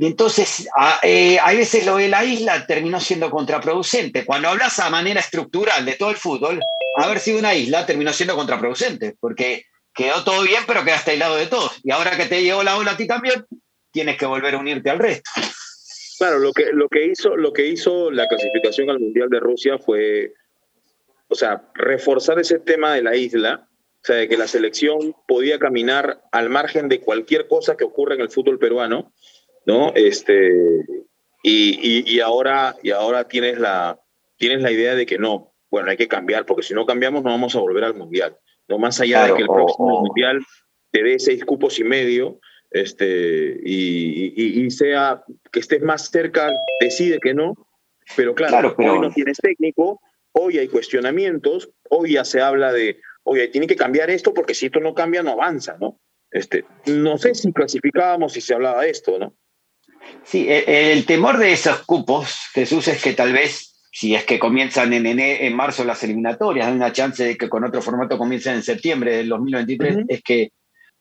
Y 0.00 0.06
entonces, 0.06 0.68
eh, 1.02 1.38
a, 1.40 1.52
veces 1.52 1.84
lo 1.84 1.96
de 1.96 2.08
la 2.08 2.24
isla 2.24 2.66
terminó 2.66 3.00
siendo 3.00 3.30
contraproducente. 3.30 4.24
Cuando 4.24 4.48
hablas 4.48 4.78
a 4.78 4.90
manera 4.90 5.20
estructural 5.20 5.84
de 5.84 5.94
todo 5.94 6.10
el 6.10 6.16
fútbol, 6.16 6.60
haber 6.96 7.18
sido 7.18 7.40
una 7.40 7.54
isla 7.54 7.84
terminó 7.84 8.12
siendo 8.12 8.36
contraproducente, 8.36 9.16
porque 9.18 9.64
quedó 9.92 10.22
todo 10.22 10.42
bien, 10.42 10.62
pero 10.68 10.84
quedaste 10.84 11.12
aislado 11.12 11.34
de 11.34 11.48
todos. 11.48 11.80
Y 11.82 11.90
ahora 11.90 12.16
que 12.16 12.26
te 12.26 12.42
llegó 12.42 12.62
la 12.62 12.76
ola 12.76 12.92
a 12.92 12.96
ti 12.96 13.08
también, 13.08 13.44
tienes 13.90 14.16
que 14.16 14.26
volver 14.26 14.54
a 14.54 14.58
unirte 14.58 14.88
al 14.88 15.00
resto. 15.00 15.30
Claro, 16.18 16.38
lo 16.38 16.52
que, 16.52 16.66
lo 16.72 16.88
que, 16.88 17.06
hizo, 17.06 17.36
lo 17.36 17.52
que 17.52 17.66
hizo 17.66 18.10
la 18.10 18.26
clasificación 18.28 18.90
al 18.90 19.00
Mundial 19.00 19.28
de 19.30 19.40
Rusia 19.40 19.78
fue 19.78 20.32
o 21.28 21.34
sea, 21.34 21.70
reforzar 21.74 22.38
ese 22.38 22.58
tema 22.58 22.94
de 22.94 23.02
la 23.02 23.14
isla, 23.16 23.68
o 24.02 24.04
sea, 24.04 24.16
de 24.16 24.28
que 24.28 24.36
la 24.36 24.46
selección 24.46 25.14
podía 25.26 25.58
caminar 25.58 26.22
al 26.32 26.48
margen 26.48 26.88
de 26.88 27.00
cualquier 27.00 27.46
cosa 27.48 27.76
que 27.76 27.84
ocurra 27.84 28.14
en 28.14 28.22
el 28.22 28.30
fútbol 28.30 28.58
peruano, 28.58 29.12
¿no? 29.66 29.92
Este, 29.94 30.50
y, 31.42 32.04
y, 32.10 32.20
ahora, 32.20 32.76
y 32.82 32.90
ahora 32.90 33.28
tienes, 33.28 33.58
la, 33.58 34.00
tienes 34.36 34.62
la 34.62 34.70
idea 34.70 34.94
de 34.94 35.04
que 35.04 35.18
no, 35.18 35.52
bueno, 35.70 35.90
hay 35.90 35.96
que 35.96 36.08
cambiar, 36.08 36.46
porque 36.46 36.62
si 36.62 36.74
no 36.74 36.86
cambiamos 36.86 37.22
no 37.22 37.30
vamos 37.30 37.54
a 37.54 37.60
volver 37.60 37.84
al 37.84 37.94
Mundial. 37.94 38.36
No 38.66 38.78
más 38.78 39.00
allá 39.00 39.26
de 39.26 39.34
que 39.34 39.42
el 39.42 39.48
próximo 39.48 40.00
Mundial 40.00 40.44
te 40.90 41.02
dé 41.02 41.18
seis 41.18 41.44
cupos 41.44 41.78
y 41.78 41.84
medio, 41.84 42.40
este, 42.70 43.60
y, 43.64 44.62
y, 44.64 44.70
sea 44.70 45.22
que 45.50 45.60
estés 45.60 45.82
más 45.82 46.10
cerca, 46.10 46.50
decide 46.80 47.18
que 47.18 47.34
no, 47.34 47.54
pero 48.16 48.34
claro, 48.34 48.74
claro 48.74 48.92
hoy 48.92 49.00
no 49.00 49.10
tienes 49.10 49.38
técnico, 49.38 50.00
hoy 50.38 50.58
hay 50.58 50.68
cuestionamientos, 50.68 51.70
hoy 51.90 52.12
ya 52.12 52.24
se 52.24 52.40
habla 52.40 52.72
de, 52.72 53.00
oye, 53.24 53.48
tiene 53.48 53.66
que 53.66 53.76
cambiar 53.76 54.10
esto 54.10 54.32
porque 54.32 54.54
si 54.54 54.66
esto 54.66 54.80
no 54.80 54.94
cambia 54.94 55.22
no 55.22 55.32
avanza, 55.32 55.76
¿no? 55.80 55.98
Este, 56.30 56.64
no 56.86 57.18
sé 57.18 57.34
si 57.34 57.52
clasificábamos 57.52 58.32
si 58.32 58.40
se 58.40 58.54
hablaba 58.54 58.82
de 58.82 58.90
esto, 58.90 59.18
¿no? 59.18 59.34
Sí, 60.24 60.46
e, 60.48 60.92
el, 60.92 61.04
temor 61.06 61.38
de 61.38 61.52
esos 61.52 61.80
cupos, 61.80 62.38
Jesús, 62.52 62.86
es 62.88 63.02
que 63.02 63.14
tal 63.14 63.32
vez, 63.32 63.88
si 63.90 64.14
es 64.14 64.24
que 64.24 64.38
comienzan 64.38 64.92
en, 64.92 65.06
en, 65.06 65.56
marzo 65.56 65.84
las 65.84 66.02
eliminatorias, 66.04 66.66
hay 66.66 66.74
una 66.74 66.92
chance 66.92 67.24
de 67.24 67.36
que 67.36 67.48
con 67.48 67.64
otro 67.64 67.82
formato 67.82 68.16
comiencen 68.16 68.54
en 68.54 68.62
septiembre 68.62 69.16
del 69.16 69.28
2023, 69.28 70.04
es 70.08 70.22
que 70.22 70.52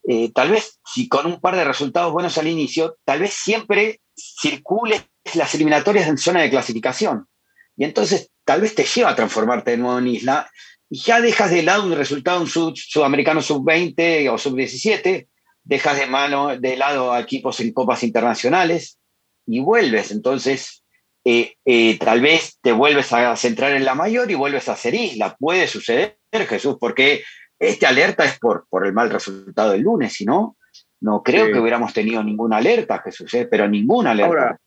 eh, 0.08 0.32
tal 0.34 0.52
vez 0.52 0.80
si 0.86 1.08
con 1.08 1.26
un 1.26 1.40
par 1.40 1.56
de 1.56 1.66
resultados 1.66 2.14
buenos 2.14 2.38
al 2.38 2.48
inicio, 2.48 2.98
tal 3.06 3.20
vez 3.20 3.34
siempre 3.34 4.00
circule 4.16 5.02
las 5.36 5.54
eliminatorias 5.54 6.08
en 6.08 6.18
zona 6.18 6.42
de 6.42 6.50
clasificación. 6.50 7.28
Y 7.78 7.84
entonces 7.84 8.32
tal 8.44 8.62
vez 8.62 8.76
te 8.76 8.84
lleva 8.84 9.12
a 9.12 9.16
transformarte 9.16 9.72
de 9.72 9.78
nuevo 9.78 10.00
en 10.00 10.08
isla 10.08 10.50
y 10.90 11.00
ya 11.00 11.22
dejas 11.22 11.52
de 11.52 11.64
lado 11.64 11.84
un 11.86 11.96
resultado 11.96 12.42
un 12.42 12.48
sudamericano 12.48 13.42
sub-20 13.42 14.32
o 14.32 14.38
sub-17, 14.38 15.28
dejas 15.64 16.00
de, 16.00 16.08
mano, 16.08 16.58
de 16.58 16.78
lado 16.78 17.12
a 17.12 17.20
equipos 17.20 17.60
en 17.60 17.74
copas 17.74 18.04
internacionales 18.04 18.98
y 19.46 19.60
vuelves. 19.60 20.12
Entonces, 20.12 20.84
eh, 21.26 21.56
eh, 21.66 21.98
tal 22.00 22.22
vez 22.22 22.58
te 22.62 22.72
vuelves 22.72 23.12
a 23.12 23.36
centrar 23.36 23.74
en 23.74 23.86
la 23.86 23.96
mayor 23.96 24.32
y 24.32 24.36
vuelves 24.36 24.70
a 24.70 24.76
ser 24.76 24.96
isla. 24.96 25.36
Puede 25.38 25.68
suceder, 25.68 26.18
Jesús, 26.32 26.78
porque 26.80 27.24
este 27.60 27.86
alerta 27.86 28.24
es 28.24 28.40
por, 28.40 28.66
por 28.70 28.86
el 28.86 28.94
mal 28.94 29.10
resultado 29.10 29.72
del 29.72 29.82
lunes, 29.82 30.14
si 30.14 30.26
no, 30.26 30.58
no 31.02 31.22
creo 31.22 31.52
que 31.52 31.60
hubiéramos 31.60 31.94
tenido 31.94 32.24
ninguna 32.24 32.58
alerta, 32.58 33.02
Jesús, 33.04 33.34
¿eh? 33.34 33.48
pero 33.50 33.68
ninguna 33.68 34.12
alerta. 34.12 34.30
Ahora, 34.30 34.60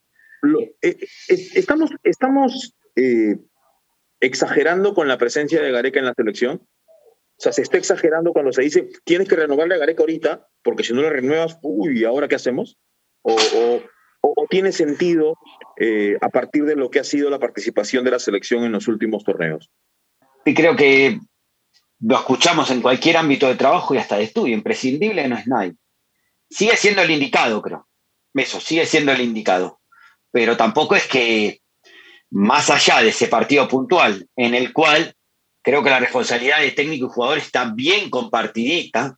estamos, 1.29 1.91
estamos 2.03 2.75
exagerando 4.21 4.95
con 4.95 5.09
la 5.09 5.19
presencia 5.19 5.61
de 5.61 5.73
Gareca 5.73 5.99
en 5.99 6.07
la 6.07 6.15
selección? 6.15 6.63
O 7.41 7.43
sea, 7.43 7.53
se 7.53 7.63
está 7.63 7.79
exagerando 7.79 8.33
cuando 8.33 8.53
se 8.53 8.63
dice, 8.63 8.89
tienes 9.05 9.29
que 9.29 9.37
renovarle 9.37 9.75
a 9.75 9.79
Gareca 9.79 10.03
ahorita, 10.03 10.47
porque 10.63 10.85
si 10.85 10.93
no 10.93 11.01
le 11.01 11.11
renuevas, 11.11 11.59
uy, 11.63 12.05
¿ahora 12.05 12.29
qué 12.29 12.35
hacemos? 12.35 12.79
¿O, 13.23 13.35
o, 14.23 14.47
tiene 14.51 14.73
sentido 14.73 15.39
eh, 15.79 16.17
a 16.21 16.29
partir 16.29 16.65
de 16.65 16.77
lo 16.77 16.91
que 16.91 16.99
ha 16.99 17.05
sido 17.05 17.31
la 17.31 17.39
participación 17.39 18.05
de 18.05 18.11
la 18.11 18.19
selección 18.19 18.65
en 18.65 18.73
los 18.73 18.89
últimos 18.89 19.25
torneos? 19.25 19.71
Y 20.45 20.55
creo 20.55 20.77
que 20.77 21.19
lo 22.01 22.17
escuchamos 22.17 22.71
en 22.71 22.83
cualquier 22.83 23.17
ámbito 23.17 23.47
de 23.47 23.55
trabajo 23.55 23.95
y 23.95 23.99
hasta 23.99 24.17
de 24.17 24.25
estudio, 24.25 24.55
imprescindible 24.55 25.27
no 25.29 25.37
es 25.37 25.47
nadie. 25.47 25.75
Sigue 26.51 26.77
siendo 26.77 27.03
el 27.03 27.11
indicado, 27.11 27.63
creo. 27.63 27.87
Eso, 28.35 28.61
sigue 28.61 28.87
siendo 28.87 29.13
el 29.13 29.21
indicado. 29.21 29.81
Pero 30.31 30.57
tampoco 30.57 30.97
es 30.97 31.07
que 31.07 31.61
más 32.31 32.71
allá 32.71 33.03
de 33.03 33.09
ese 33.09 33.27
partido 33.27 33.69
puntual, 33.69 34.29
en 34.37 34.55
el 34.55 34.73
cual 34.73 35.15
creo 35.63 35.83
que 35.83 35.91
la 35.91 36.01
responsabilidad 36.01 36.61
de 36.61 36.71
técnico 36.73 37.07
y 37.07 37.11
jugador 37.11 37.39
está 37.39 37.73
bien 37.75 38.09
compartidita, 38.11 39.17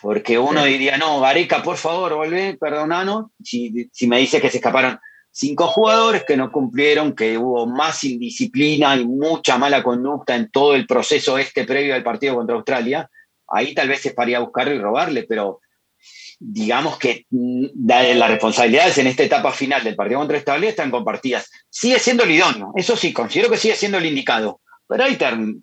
porque 0.00 0.38
uno 0.38 0.64
diría, 0.64 0.96
no, 0.96 1.20
Gareca, 1.20 1.62
por 1.62 1.76
favor, 1.76 2.14
volvé, 2.14 2.56
perdonanos, 2.58 3.26
si, 3.42 3.88
si 3.92 4.06
me 4.06 4.18
dice 4.18 4.40
que 4.40 4.50
se 4.50 4.58
escaparon 4.58 4.98
cinco 5.30 5.66
jugadores 5.68 6.24
que 6.24 6.36
no 6.36 6.50
cumplieron, 6.50 7.14
que 7.14 7.38
hubo 7.38 7.66
más 7.66 8.04
indisciplina 8.04 8.96
y 8.96 9.06
mucha 9.06 9.58
mala 9.58 9.82
conducta 9.82 10.36
en 10.36 10.50
todo 10.50 10.74
el 10.74 10.86
proceso 10.86 11.38
este 11.38 11.64
previo 11.64 11.94
al 11.94 12.02
partido 12.02 12.34
contra 12.34 12.56
Australia, 12.56 13.10
ahí 13.48 13.74
tal 13.74 13.88
vez 13.88 14.00
se 14.00 14.12
paría 14.12 14.38
a 14.38 14.40
buscarle 14.40 14.76
y 14.76 14.80
robarle, 14.80 15.24
pero 15.24 15.60
digamos 16.40 16.98
que 16.98 17.26
mm, 17.30 17.66
las 17.86 18.30
responsabilidades 18.30 18.96
en 18.98 19.06
esta 19.06 19.22
etapa 19.22 19.52
final 19.52 19.84
del 19.84 19.94
partido 19.94 20.18
contra 20.20 20.38
Estable 20.38 20.68
están 20.68 20.90
compartidas. 20.90 21.50
Sigue 21.68 21.98
siendo 21.98 22.24
el 22.24 22.30
idóneo, 22.30 22.72
eso 22.74 22.96
sí, 22.96 23.12
considero 23.12 23.50
que 23.50 23.58
sigue 23.58 23.76
siendo 23.76 23.98
el 23.98 24.06
indicado, 24.06 24.60
pero 24.88 25.04
hay 25.04 25.18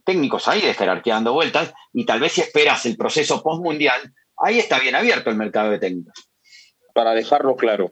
técnicos 0.06 0.48
ahí 0.48 0.62
de 0.62 0.76
jerarquía 0.76 1.16
dando 1.16 1.34
vueltas 1.34 1.74
y 1.92 2.06
tal 2.06 2.20
vez 2.20 2.34
si 2.34 2.42
esperas 2.42 2.86
el 2.86 2.96
proceso 2.96 3.42
postmundial, 3.42 4.14
ahí 4.38 4.60
está 4.60 4.80
bien 4.80 4.96
abierto 4.96 5.32
el 5.32 5.36
mercado 5.36 5.72
de 5.72 5.80
técnicos. 5.80 6.30
Para 6.94 7.14
dejarlo 7.14 7.56
claro, 7.56 7.92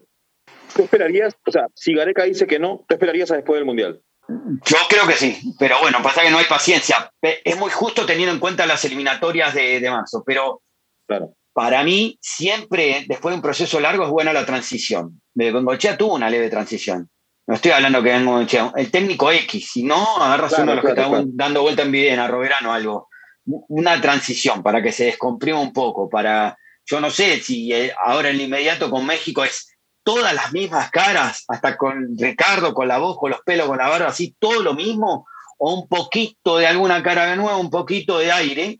¿tú 0.74 0.84
esperarías, 0.84 1.36
o 1.44 1.50
sea, 1.50 1.66
si 1.74 1.92
Gareca 1.92 2.22
dice 2.22 2.46
que 2.46 2.60
no, 2.60 2.84
¿tú 2.88 2.94
esperarías 2.94 3.30
a 3.32 3.36
después 3.36 3.58
del 3.58 3.66
Mundial? 3.66 4.00
Yo 4.28 4.78
creo 4.88 5.06
que 5.06 5.14
sí, 5.14 5.38
pero 5.58 5.78
bueno, 5.80 5.98
pasa 6.02 6.22
que 6.22 6.30
no 6.30 6.38
hay 6.38 6.46
paciencia. 6.46 7.12
Es 7.20 7.56
muy 7.58 7.70
justo 7.70 8.06
teniendo 8.06 8.32
en 8.32 8.40
cuenta 8.40 8.66
las 8.66 8.84
eliminatorias 8.84 9.54
de, 9.54 9.78
de 9.78 9.90
marzo, 9.90 10.24
pero 10.26 10.62
claro. 11.06 11.36
Para 11.56 11.82
mí 11.84 12.18
siempre, 12.20 13.06
después 13.08 13.32
de 13.32 13.36
un 13.36 13.42
proceso 13.42 13.80
largo, 13.80 14.04
es 14.04 14.10
buena 14.10 14.30
la 14.34 14.44
transición. 14.44 15.22
Bengochea 15.32 15.96
tuvo 15.96 16.16
una 16.16 16.28
leve 16.28 16.50
transición. 16.50 17.08
No 17.46 17.54
estoy 17.54 17.70
hablando 17.70 18.02
que 18.02 18.10
Bengochea, 18.10 18.74
el 18.76 18.90
técnico 18.90 19.32
X, 19.32 19.70
si 19.72 19.82
no, 19.82 20.18
agarras 20.18 20.50
Claro, 20.50 20.64
uno 20.64 20.72
de 20.72 20.76
los 20.76 20.84
que 20.84 20.92
claro, 20.92 21.08
está 21.08 21.16
claro. 21.22 21.30
dando 21.32 21.62
vuelta 21.62 21.80
en 21.80 21.92
Videna, 21.92 22.28
Roberano, 22.28 22.74
algo. 22.74 23.08
Una 23.46 23.98
transición 24.02 24.62
para 24.62 24.82
que 24.82 24.92
se 24.92 25.06
descomprima 25.06 25.58
un 25.58 25.72
poco, 25.72 26.10
para, 26.10 26.58
yo 26.84 27.00
no 27.00 27.08
sé 27.08 27.40
si 27.40 27.72
eh, 27.72 27.90
ahora 28.04 28.28
en 28.28 28.34
el 28.34 28.42
inmediato 28.42 28.90
con 28.90 29.06
México 29.06 29.42
es 29.42 29.78
todas 30.04 30.34
las 30.34 30.52
mismas 30.52 30.90
caras, 30.90 31.44
hasta 31.48 31.78
con 31.78 32.18
Ricardo, 32.18 32.74
con 32.74 32.86
la 32.86 32.98
voz, 32.98 33.16
con 33.16 33.30
los 33.30 33.40
pelos, 33.40 33.66
con 33.66 33.78
la 33.78 33.88
barba, 33.88 34.08
así, 34.08 34.36
todo 34.38 34.62
lo 34.62 34.74
mismo, 34.74 35.26
o 35.56 35.72
un 35.72 35.88
poquito 35.88 36.58
de 36.58 36.66
alguna 36.66 37.02
cara 37.02 37.24
de 37.24 37.36
nuevo, 37.36 37.58
un 37.58 37.70
poquito 37.70 38.18
de 38.18 38.30
aire, 38.30 38.76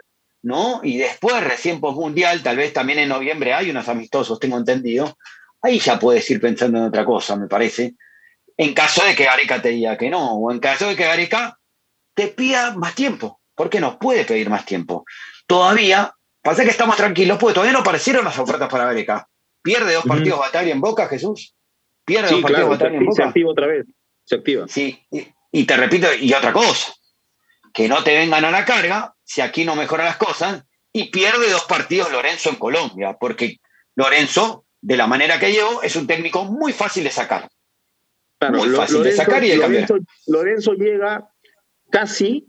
¿no? 0.47 0.81
Y 0.85 0.97
después, 0.97 1.43
recién 1.43 1.81
mundial, 1.81 2.41
tal 2.41 2.57
vez 2.57 2.73
también 2.73 3.01
en 3.01 3.09
noviembre 3.09 3.53
hay 3.53 3.69
unos 3.69 3.89
amistosos, 3.89 4.39
tengo 4.39 4.57
entendido, 4.57 5.19
ahí 5.61 5.81
ya 5.81 5.99
puedes 5.99 6.31
ir 6.31 6.41
pensando 6.41 6.79
en 6.79 6.85
otra 6.85 7.05
cosa, 7.05 7.35
me 7.35 7.49
parece, 7.49 7.97
en 8.57 8.73
caso 8.73 9.05
de 9.05 9.17
que 9.17 9.25
Gareca 9.25 9.61
te 9.61 9.71
diga 9.71 9.99
que 9.99 10.09
no, 10.09 10.35
o 10.35 10.53
en 10.53 10.61
caso 10.61 10.87
de 10.87 10.95
que 10.95 11.03
Gareca 11.03 11.59
te 12.15 12.29
pida 12.29 12.77
más 12.77 12.95
tiempo, 12.95 13.41
porque 13.57 13.81
nos 13.81 13.97
puede 13.97 14.25
pedir 14.25 14.49
más 14.49 14.65
tiempo. 14.65 15.05
Todavía, 15.49 16.15
pasa 16.43 16.63
que 16.63 16.71
estamos 16.71 16.97
tranquilos, 16.97 17.39
porque 17.39 17.55
todavía 17.55 17.73
no 17.73 17.81
aparecieron 17.81 18.25
las 18.25 18.39
ofertas 18.39 18.69
para 18.69 18.85
Gareca. 18.85 19.29
Pierde 19.63 19.95
dos 19.95 20.05
partidos 20.05 20.39
Bataglia 20.39 20.75
en 20.75 20.81
Boca, 20.81 21.09
Jesús. 21.09 21.57
Pierde 22.05 22.29
Sí, 22.29 22.35
dos 22.35 22.43
partidos 22.43 22.69
claro, 22.69 22.71
Bataglia 22.71 22.99
en 23.01 23.07
se, 23.07 23.17
se 23.17 23.23
Boca. 23.23 23.29
activa 23.31 23.51
otra 23.51 23.67
vez. 23.67 23.87
Se 24.25 24.35
activa. 24.37 24.69
Sí, 24.69 25.05
y, 25.11 25.27
y 25.51 25.65
te 25.65 25.77
repito, 25.77 26.07
y 26.15 26.33
otra 26.33 26.53
cosa, 26.53 26.95
que 27.75 27.89
no 27.89 28.05
te 28.05 28.17
vengan 28.17 28.45
a 28.45 28.53
la 28.53 28.65
carga 28.65 29.16
si 29.27 29.41
aquí 29.41 29.65
no 29.65 29.75
mejoran 29.75 30.07
las 30.07 30.17
cosas 30.17 30.65
y 30.93 31.11
pierde 31.11 31.51
dos 31.51 31.65
partidos 31.65 32.11
Lorenzo 32.13 32.49
en 32.49 32.57
Colombia, 32.57 33.17
porque 33.21 33.57
Lorenzo, 33.97 34.65
de 34.81 34.97
la 34.97 35.07
manera 35.07 35.39
que 35.39 35.51
llevo, 35.51 35.83
es 35.83 35.97
un 35.97 36.07
técnico 36.07 36.45
muy 36.45 36.73
fácil 36.73 37.05
de 37.05 37.11
sacar. 37.11 37.49
Claro, 38.39 38.59
Muy 38.59 38.69
fácil 38.71 39.03
de 39.03 39.13
sacar 39.13 39.43
y 39.45 39.49
de 39.51 39.59
cambiar. 39.59 39.91
Lorenzo, 39.91 40.13
Lorenzo 40.29 40.73
llega 40.75 41.29
casi, 41.91 42.49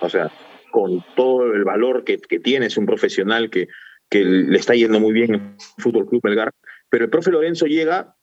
o 0.00 0.08
sea, 0.08 0.30
con 0.70 1.04
todo 1.16 1.44
el 1.52 1.64
valor 1.64 2.04
que, 2.04 2.18
que 2.18 2.40
tiene, 2.40 2.66
es 2.66 2.76
un 2.76 2.84
profesional 2.86 3.48
que, 3.48 3.68
que 4.10 4.22
le 4.24 4.58
está 4.58 4.74
yendo 4.74 5.00
muy 5.00 5.12
bien 5.12 5.34
en 5.34 5.56
Fútbol 5.78 6.06
Club 6.06 6.20
Melgar, 6.24 6.52
pero 6.90 7.04
el 7.04 7.10
profe 7.10 7.30
Lorenzo 7.30 7.66
llega 7.66 8.16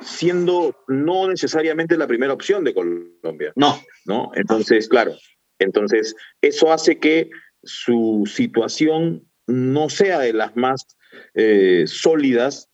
siendo 0.00 0.76
no 0.86 1.28
necesariamente 1.28 1.96
la 1.96 2.06
primera 2.06 2.32
opción 2.32 2.64
de 2.64 2.74
Colombia, 2.74 3.52
No, 3.56 3.80
¿no? 4.04 4.30
Entonces, 4.34 4.88
claro, 4.88 5.14
entonces 5.62 6.14
eso 6.40 6.72
hace 6.72 6.98
que 6.98 7.30
su 7.62 8.24
situación 8.26 9.26
no 9.46 9.88
sea 9.88 10.18
de 10.18 10.32
las 10.32 10.56
más 10.56 10.86
eh, 11.34 11.84
sólidas, 11.86 12.68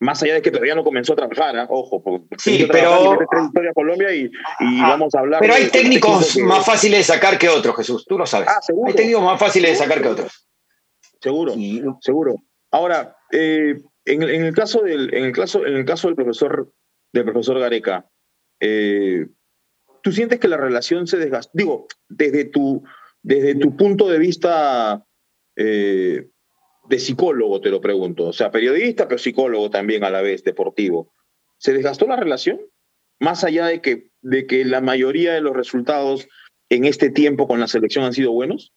más 0.00 0.22
allá 0.22 0.34
de 0.34 0.42
que 0.42 0.50
todavía 0.50 0.74
no 0.76 0.84
comenzó 0.84 1.14
a 1.14 1.16
trabajar, 1.16 1.56
¿ah? 1.56 1.66
ojo, 1.70 2.02
porque 2.02 2.26
Sí, 2.38 2.66
pero- 2.70 3.12
a 3.12 3.72
Colombia 3.74 4.14
y, 4.14 4.24
y 4.24 4.30
Ah, 4.80 4.90
vamos 4.90 5.14
a 5.14 5.20
hablar. 5.20 5.40
pero 5.40 5.54
hay 5.54 5.60
de 5.62 5.66
este 5.66 5.80
técnicos 5.80 6.36
más 6.38 6.64
fáciles 6.64 6.98
de 6.98 7.04
sacar 7.14 7.38
que 7.38 7.48
otros, 7.48 7.74
Jesús, 7.76 8.04
tú 8.06 8.16
lo 8.18 8.26
sabes. 8.26 8.48
Ah, 8.48 8.60
seguro. 8.62 8.88
Hay 8.90 8.94
técnicos 8.94 9.22
más 9.24 9.40
fáciles 9.40 9.72
de 9.72 9.76
sacar 9.76 10.00
que 10.00 10.08
otros. 10.08 10.48
Seguro, 11.20 11.54
seguro. 12.00 12.36
Ahora, 12.70 13.16
eh, 13.32 13.80
en, 14.04 14.22
en 14.22 14.44
el 14.44 14.54
caso 14.54 14.82
del, 14.82 15.12
en 15.12 15.24
el 15.24 15.32
caso, 15.32 15.66
en 15.66 15.74
el 15.76 15.84
caso 15.84 16.06
del 16.08 16.14
profesor, 16.14 16.72
del 17.12 17.24
profesor 17.24 17.58
Gareca, 17.58 18.06
eh, 18.60 19.26
¿tú 20.02 20.12
sientes 20.12 20.38
que 20.38 20.48
la 20.48 20.56
relación 20.56 21.06
se 21.06 21.16
desgastó? 21.16 21.50
Digo, 21.54 21.86
desde 22.08 22.44
tu, 22.44 22.84
desde 23.22 23.54
tu 23.54 23.76
punto 23.76 24.08
de 24.08 24.18
vista 24.18 25.04
eh, 25.56 26.28
de 26.88 26.98
psicólogo, 26.98 27.60
te 27.60 27.70
lo 27.70 27.80
pregunto. 27.80 28.26
O 28.26 28.32
sea, 28.32 28.50
periodista, 28.50 29.08
pero 29.08 29.18
psicólogo 29.18 29.70
también 29.70 30.04
a 30.04 30.10
la 30.10 30.22
vez, 30.22 30.44
deportivo. 30.44 31.12
¿Se 31.58 31.72
desgastó 31.72 32.06
la 32.06 32.16
relación? 32.16 32.60
Más 33.20 33.44
allá 33.44 33.66
de 33.66 33.80
que, 33.80 34.10
de 34.20 34.46
que 34.46 34.64
la 34.64 34.80
mayoría 34.80 35.34
de 35.34 35.40
los 35.40 35.56
resultados 35.56 36.28
en 36.68 36.84
este 36.84 37.10
tiempo 37.10 37.48
con 37.48 37.60
la 37.60 37.68
selección 37.68 38.04
han 38.04 38.12
sido 38.12 38.32
buenos. 38.32 38.72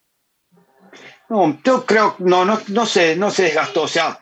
No, 1.29 1.61
yo 1.63 1.85
creo, 1.85 2.15
no, 2.19 2.43
no, 2.43 2.59
no 2.67 2.85
no 3.17 3.31
se 3.31 3.43
desgastó. 3.43 3.83
O 3.83 3.87
sea, 3.87 4.19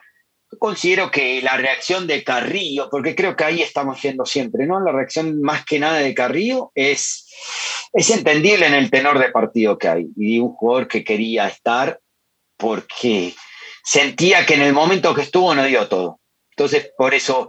considero 0.58 1.10
que 1.10 1.40
la 1.42 1.56
reacción 1.56 2.06
de 2.06 2.24
Carrillo, 2.24 2.88
porque 2.90 3.14
creo 3.14 3.36
que 3.36 3.44
ahí 3.44 3.62
estamos 3.62 4.00
yendo 4.02 4.26
siempre, 4.26 4.66
¿no? 4.66 4.80
La 4.80 4.92
reacción 4.92 5.40
más 5.40 5.64
que 5.64 5.78
nada 5.78 5.98
de 5.98 6.14
Carrillo 6.14 6.72
es, 6.74 7.28
es 7.92 8.10
entendible 8.10 8.66
en 8.66 8.74
el 8.74 8.90
tenor 8.90 9.18
de 9.18 9.30
partido 9.30 9.78
que 9.78 9.88
hay. 9.88 10.06
Y 10.16 10.38
un 10.38 10.52
jugador 10.52 10.88
que 10.88 11.04
quería 11.04 11.46
estar 11.46 12.00
porque 12.56 13.34
sentía 13.82 14.44
que 14.44 14.54
en 14.54 14.62
el 14.62 14.72
momento 14.72 15.14
que 15.14 15.22
estuvo 15.22 15.54
no 15.54 15.64
dio 15.64 15.88
todo. 15.88 16.20
Entonces, 16.50 16.92
por 16.96 17.14
eso, 17.14 17.48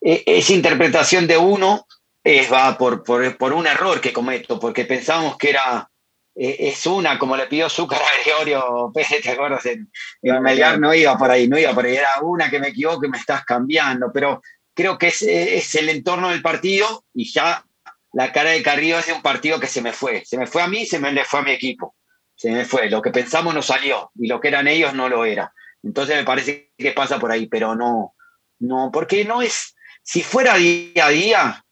e- 0.00 0.22
esa 0.26 0.52
interpretación 0.52 1.26
de 1.26 1.36
uno 1.36 1.86
es, 2.24 2.50
va 2.50 2.78
por, 2.78 3.02
por, 3.02 3.36
por 3.36 3.52
un 3.52 3.66
error 3.66 4.00
que 4.00 4.12
cometo, 4.12 4.58
porque 4.58 4.84
pensábamos 4.84 5.36
que 5.36 5.50
era 5.50 5.90
es 6.38 6.86
una, 6.86 7.18
como 7.18 7.36
le 7.36 7.46
pidió 7.46 7.68
Zúcar 7.70 8.00
a 8.00 8.22
Gregorio 8.22 8.90
Pérez, 8.92 9.22
¿te 9.22 9.30
acuerdas? 9.30 9.64
En, 9.66 9.88
Melgar 10.22 10.78
no 10.78 10.94
iba 10.94 11.16
por 11.16 11.30
ahí, 11.30 11.48
no 11.48 11.58
iba 11.58 11.72
por 11.72 11.86
ahí, 11.86 11.96
era 11.96 12.20
una 12.20 12.50
que 12.50 12.60
me 12.60 12.68
equivoco 12.68 13.06
y 13.06 13.08
me 13.08 13.18
estás 13.18 13.44
cambiando, 13.44 14.10
pero 14.12 14.42
creo 14.74 14.98
que 14.98 15.08
es, 15.08 15.22
es 15.22 15.74
el 15.76 15.88
entorno 15.88 16.28
del 16.28 16.42
partido 16.42 17.04
y 17.14 17.32
ya 17.32 17.64
la 18.12 18.32
cara 18.32 18.50
de 18.50 18.62
Carrillo 18.62 18.98
es 18.98 19.06
de 19.06 19.12
un 19.12 19.22
partido 19.22 19.60
que 19.60 19.66
se 19.66 19.82
me 19.82 19.92
fue, 19.92 20.24
se 20.24 20.38
me 20.38 20.46
fue 20.46 20.62
a 20.62 20.68
mí, 20.68 20.86
se 20.86 20.98
me 20.98 21.12
le 21.12 21.24
fue 21.24 21.40
a 21.40 21.42
mi 21.42 21.50
equipo, 21.50 21.96
se 22.34 22.50
me 22.50 22.64
fue, 22.64 22.88
lo 22.88 23.02
que 23.02 23.10
pensamos 23.10 23.54
no 23.54 23.62
salió 23.62 24.10
y 24.14 24.26
lo 24.26 24.40
que 24.40 24.48
eran 24.48 24.68
ellos 24.68 24.94
no 24.94 25.08
lo 25.08 25.24
era. 25.24 25.52
Entonces 25.82 26.16
me 26.16 26.24
parece 26.24 26.72
que 26.78 26.92
pasa 26.92 27.18
por 27.18 27.30
ahí, 27.30 27.46
pero 27.46 27.74
no, 27.74 28.14
no, 28.58 28.90
porque 28.92 29.24
no 29.24 29.42
es, 29.42 29.76
si 30.02 30.22
fuera 30.22 30.56
día 30.56 31.06
a 31.06 31.10
día, 31.10 31.64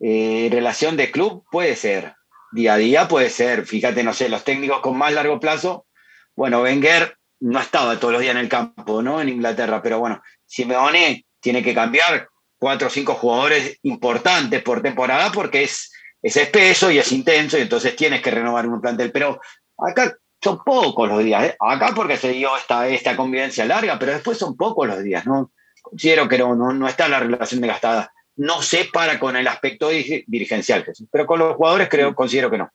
eh, 0.00 0.48
relación 0.50 0.96
de 0.96 1.10
club 1.10 1.44
puede 1.50 1.76
ser, 1.76 2.15
día 2.56 2.74
a 2.74 2.78
día 2.78 3.06
puede 3.06 3.30
ser, 3.30 3.66
fíjate, 3.66 4.02
no 4.02 4.12
sé, 4.12 4.28
los 4.28 4.42
técnicos 4.42 4.80
con 4.80 4.96
más 4.96 5.12
largo 5.12 5.38
plazo, 5.38 5.86
bueno, 6.34 6.62
Wenger 6.62 7.16
no 7.40 7.60
estaba 7.60 8.00
todos 8.00 8.14
los 8.14 8.22
días 8.22 8.34
en 8.34 8.40
el 8.40 8.48
campo, 8.48 9.02
¿no? 9.02 9.20
En 9.20 9.28
Inglaterra, 9.28 9.82
pero 9.82 10.00
bueno, 10.00 10.22
Simeone 10.46 11.26
tiene 11.38 11.62
que 11.62 11.74
cambiar 11.74 12.28
cuatro 12.58 12.88
o 12.88 12.90
cinco 12.90 13.14
jugadores 13.14 13.78
importantes 13.82 14.62
por 14.62 14.82
temporada 14.82 15.30
porque 15.30 15.64
es, 15.64 15.92
es 16.22 16.36
espeso 16.36 16.90
y 16.90 16.98
es 16.98 17.12
intenso 17.12 17.58
y 17.58 17.62
entonces 17.62 17.94
tienes 17.94 18.22
que 18.22 18.30
renovar 18.30 18.66
un 18.66 18.80
plantel, 18.80 19.12
pero 19.12 19.38
acá 19.78 20.16
son 20.42 20.58
pocos 20.64 21.08
los 21.08 21.22
días, 21.22 21.44
¿eh? 21.44 21.56
acá 21.60 21.92
porque 21.94 22.16
se 22.16 22.30
dio 22.30 22.56
esta, 22.56 22.88
esta 22.88 23.16
convivencia 23.16 23.66
larga, 23.66 23.98
pero 23.98 24.12
después 24.12 24.38
son 24.38 24.56
pocos 24.56 24.88
los 24.88 25.02
días, 25.02 25.26
¿no? 25.26 25.52
Considero 25.82 26.26
que 26.26 26.38
no, 26.38 26.54
no, 26.54 26.72
no 26.72 26.88
está 26.88 27.06
la 27.06 27.20
relación 27.20 27.60
desgastada 27.60 28.12
no 28.36 28.62
se 28.62 28.86
para 28.92 29.18
con 29.18 29.36
el 29.36 29.46
aspecto 29.48 29.90
diri- 29.90 30.24
dirigencial, 30.26 30.84
Jesús, 30.84 31.08
pero 31.10 31.26
con 31.26 31.38
los 31.38 31.56
jugadores 31.56 31.88
creo, 31.88 32.14
considero 32.14 32.50
que 32.50 32.58
no. 32.58 32.70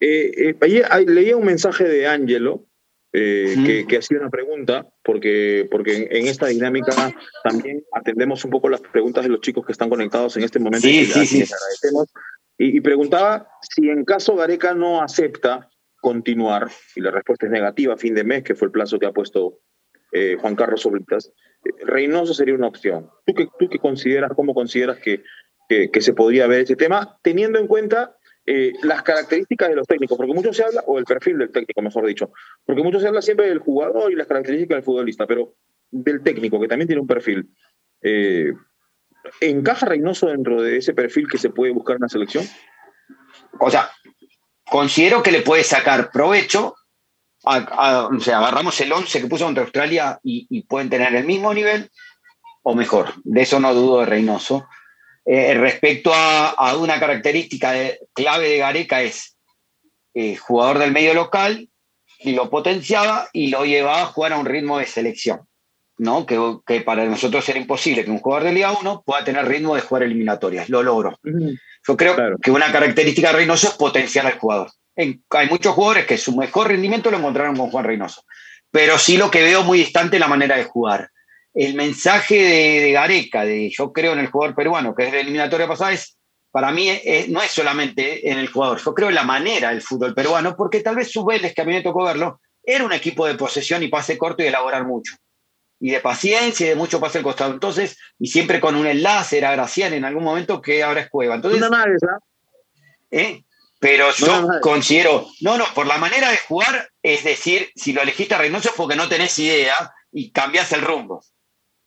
Eh, 0.00 0.32
eh, 0.36 0.56
ayer 0.60 1.08
leía 1.08 1.36
un 1.36 1.44
mensaje 1.44 1.84
de 1.84 2.08
Angelo 2.08 2.66
eh, 3.12 3.54
que, 3.64 3.86
que 3.86 3.98
hacía 3.98 4.18
una 4.18 4.30
pregunta, 4.30 4.88
porque, 5.04 5.68
porque 5.70 5.96
en, 5.96 6.16
en 6.16 6.26
esta 6.26 6.46
dinámica 6.46 7.14
también 7.44 7.84
atendemos 7.92 8.44
un 8.44 8.50
poco 8.50 8.68
las 8.68 8.80
preguntas 8.80 9.22
de 9.22 9.30
los 9.30 9.40
chicos 9.40 9.64
que 9.64 9.72
están 9.72 9.90
conectados 9.90 10.36
en 10.36 10.44
este 10.44 10.58
momento. 10.58 10.88
Sí, 10.88 11.00
y 11.00 11.04
sí, 11.04 11.12
a 11.12 11.22
sí. 11.22 11.28
quienes 11.28 11.52
agradecemos. 11.52 12.08
Y, 12.58 12.76
y 12.78 12.80
preguntaba 12.80 13.48
si 13.60 13.88
en 13.88 14.04
caso 14.04 14.34
Gareca 14.34 14.74
no 14.74 15.02
acepta 15.02 15.68
continuar, 16.00 16.68
y 16.96 17.00
la 17.00 17.12
respuesta 17.12 17.46
es 17.46 17.52
negativa 17.52 17.96
fin 17.96 18.14
de 18.14 18.24
mes, 18.24 18.42
que 18.42 18.56
fue 18.56 18.66
el 18.66 18.72
plazo 18.72 18.98
que 18.98 19.06
ha 19.06 19.12
puesto 19.12 19.60
eh, 20.12 20.36
Juan 20.40 20.54
Carlos 20.54 20.82
Soblitas, 20.82 21.32
eh, 21.64 21.84
Reynoso 21.84 22.34
sería 22.34 22.54
una 22.54 22.68
opción. 22.68 23.10
¿Tú 23.26 23.34
qué, 23.34 23.48
tú 23.58 23.68
qué 23.68 23.78
consideras, 23.78 24.32
cómo 24.34 24.54
consideras 24.54 24.98
que, 24.98 25.22
que, 25.68 26.00
se 26.00 26.12
podría 26.12 26.46
ver 26.46 26.62
ese 26.62 26.76
tema, 26.76 27.18
teniendo 27.22 27.58
en 27.58 27.66
cuenta 27.66 28.16
eh, 28.44 28.72
las 28.82 29.02
características 29.02 29.70
de 29.70 29.76
los 29.76 29.86
técnicos, 29.86 30.18
porque 30.18 30.34
mucho 30.34 30.52
se 30.52 30.64
habla, 30.64 30.82
o 30.86 30.98
el 30.98 31.04
perfil 31.04 31.38
del 31.38 31.50
técnico, 31.50 31.80
mejor 31.80 32.06
dicho, 32.06 32.30
porque 32.66 32.82
mucho 32.82 33.00
se 33.00 33.08
habla 33.08 33.22
siempre 33.22 33.48
del 33.48 33.58
jugador 33.58 34.12
y 34.12 34.16
las 34.16 34.26
características 34.26 34.76
del 34.76 34.84
futbolista, 34.84 35.26
pero 35.26 35.54
del 35.90 36.22
técnico, 36.22 36.60
que 36.60 36.68
también 36.68 36.88
tiene 36.88 37.00
un 37.00 37.06
perfil. 37.06 37.48
¿Encaja 39.40 39.86
Reynoso 39.86 40.26
dentro 40.26 40.60
de 40.60 40.76
ese 40.76 40.94
perfil 40.94 41.28
que 41.28 41.38
se 41.38 41.50
puede 41.50 41.72
buscar 41.72 41.96
en 41.96 42.02
la 42.02 42.08
selección? 42.08 42.44
O 43.58 43.70
sea, 43.70 43.90
considero 44.64 45.22
que 45.22 45.32
le 45.32 45.42
puede 45.42 45.64
sacar 45.64 46.10
provecho. 46.10 46.74
A, 47.44 47.56
a- 47.56 48.06
o 48.06 48.20
sea, 48.20 48.38
agarramos 48.38 48.80
el 48.80 48.92
11 48.92 49.20
que 49.20 49.26
puso 49.26 49.44
contra 49.44 49.62
Australia 49.64 50.18
y, 50.22 50.46
y 50.50 50.62
pueden 50.62 50.88
tener 50.90 51.14
el 51.14 51.24
mismo 51.24 51.52
nivel 51.52 51.90
o 52.62 52.74
mejor. 52.74 53.12
De 53.24 53.42
eso 53.42 53.58
no 53.60 53.74
dudo 53.74 54.00
de 54.00 54.06
Reynoso. 54.06 54.66
Eh, 55.24 55.54
respecto 55.54 56.12
a, 56.14 56.48
a 56.50 56.76
una 56.76 56.98
característica 57.00 57.72
de- 57.72 58.00
clave 58.14 58.48
de 58.48 58.58
Gareca 58.58 59.02
es 59.02 59.36
eh, 60.14 60.36
jugador 60.36 60.78
del 60.78 60.92
medio 60.92 61.14
local 61.14 61.68
y 62.18 62.32
lo 62.32 62.50
potenciaba 62.50 63.28
y 63.32 63.48
lo 63.48 63.64
llevaba 63.64 64.02
a 64.02 64.06
jugar 64.06 64.32
a 64.32 64.38
un 64.38 64.46
ritmo 64.46 64.78
de 64.78 64.86
selección. 64.86 65.40
¿no? 65.98 66.26
Que, 66.26 66.38
que, 66.66 66.80
para 66.80 67.04
nosotros 67.04 67.48
era 67.48 67.58
imposible 67.60 68.04
que 68.04 68.10
un 68.10 68.18
jugador 68.18 68.44
de 68.44 68.52
Liga 68.52 68.72
1 68.72 69.02
pueda 69.06 69.22
tener 69.24 69.46
ritmo 69.46 69.74
de 69.76 69.82
jugar 69.82 70.02
eliminatorias. 70.02 70.68
Lo 70.68 70.82
logro. 70.82 71.16
Yo 71.86 71.96
creo 71.96 72.16
que 72.42 72.50
una 72.50 72.72
característica 72.72 73.28
de 73.28 73.34
Reynoso 73.38 73.68
es 73.68 73.74
potenciar 73.74 74.26
al 74.26 74.38
jugador. 74.38 74.70
Hay 74.96 75.48
muchos 75.48 75.74
jugadores 75.74 76.06
que 76.06 76.18
su 76.18 76.36
mejor 76.36 76.68
rendimiento 76.68 77.10
lo 77.10 77.18
encontraron 77.18 77.56
con 77.56 77.70
Juan 77.70 77.84
Reynoso. 77.84 78.24
Pero 78.70 78.98
sí 78.98 79.16
lo 79.16 79.30
que 79.30 79.42
veo 79.42 79.62
muy 79.62 79.78
distante 79.78 80.16
es 80.16 80.20
la 80.20 80.28
manera 80.28 80.56
de 80.56 80.64
jugar. 80.64 81.10
El 81.54 81.74
mensaje 81.74 82.80
de, 82.80 82.92
Gareca, 82.92 83.44
de 83.44 83.70
yo 83.70 83.92
creo 83.92 84.14
en 84.14 84.20
el 84.20 84.28
jugador 84.28 84.54
peruano, 84.54 84.94
que 84.94 85.06
es 85.06 85.12
de 85.12 85.20
eliminatoria 85.20 85.68
pasada, 85.68 85.92
es 85.92 86.16
para 86.50 86.70
mí 86.70 86.88
no 87.28 87.42
es 87.42 87.50
solamente 87.50 88.30
en 88.30 88.38
el 88.38 88.48
jugador, 88.48 88.78
yo 88.82 88.92
creo 88.92 89.08
en 89.08 89.14
la 89.14 89.22
manera 89.22 89.70
del 89.70 89.80
fútbol 89.80 90.14
peruano, 90.14 90.54
porque 90.54 90.80
tal 90.80 90.96
vez 90.96 91.10
su 91.10 91.24
Vélez, 91.24 91.54
que 91.54 91.62
a 91.62 91.64
mí 91.64 91.72
me 91.72 91.82
tocó 91.82 92.04
verlo, 92.04 92.40
era 92.62 92.84
un 92.84 92.92
equipo 92.92 93.26
de 93.26 93.34
posesión 93.34 93.82
y 93.82 93.88
pase 93.88 94.18
corto 94.18 94.42
y 94.42 94.46
elaborar 94.46 94.86
mucho. 94.86 95.14
Y 95.80 95.90
de 95.90 96.00
paciencia 96.00 96.66
y 96.66 96.68
de 96.68 96.76
mucho 96.76 97.00
pase 97.00 97.18
al 97.18 97.24
costado. 97.24 97.52
Entonces, 97.52 97.98
y 98.18 98.28
siempre 98.28 98.60
con 98.60 98.76
un 98.76 98.86
enlace, 98.86 99.38
era 99.38 99.50
Gracián 99.52 99.94
en 99.94 100.04
algún 100.04 100.22
momento 100.22 100.60
que 100.60 100.82
ahora 100.82 101.00
es 101.00 101.10
Cueva. 101.10 101.34
Entonces, 101.34 101.60
¿eh? 103.10 103.42
Pero 103.82 104.12
yo 104.12 104.48
considero, 104.60 105.26
no, 105.40 105.58
no, 105.58 105.66
por 105.74 105.86
la 105.88 105.98
manera 105.98 106.30
de 106.30 106.38
jugar, 106.38 106.88
es 107.02 107.24
decir, 107.24 107.70
si 107.74 107.92
lo 107.92 108.00
elegiste 108.00 108.34
a 108.34 108.38
Reynoso 108.38 108.68
es 108.68 108.74
porque 108.76 108.94
no 108.94 109.08
tenés 109.08 109.36
idea 109.40 109.92
y 110.12 110.30
cambias 110.30 110.72
el 110.72 110.82
rumbo 110.82 111.20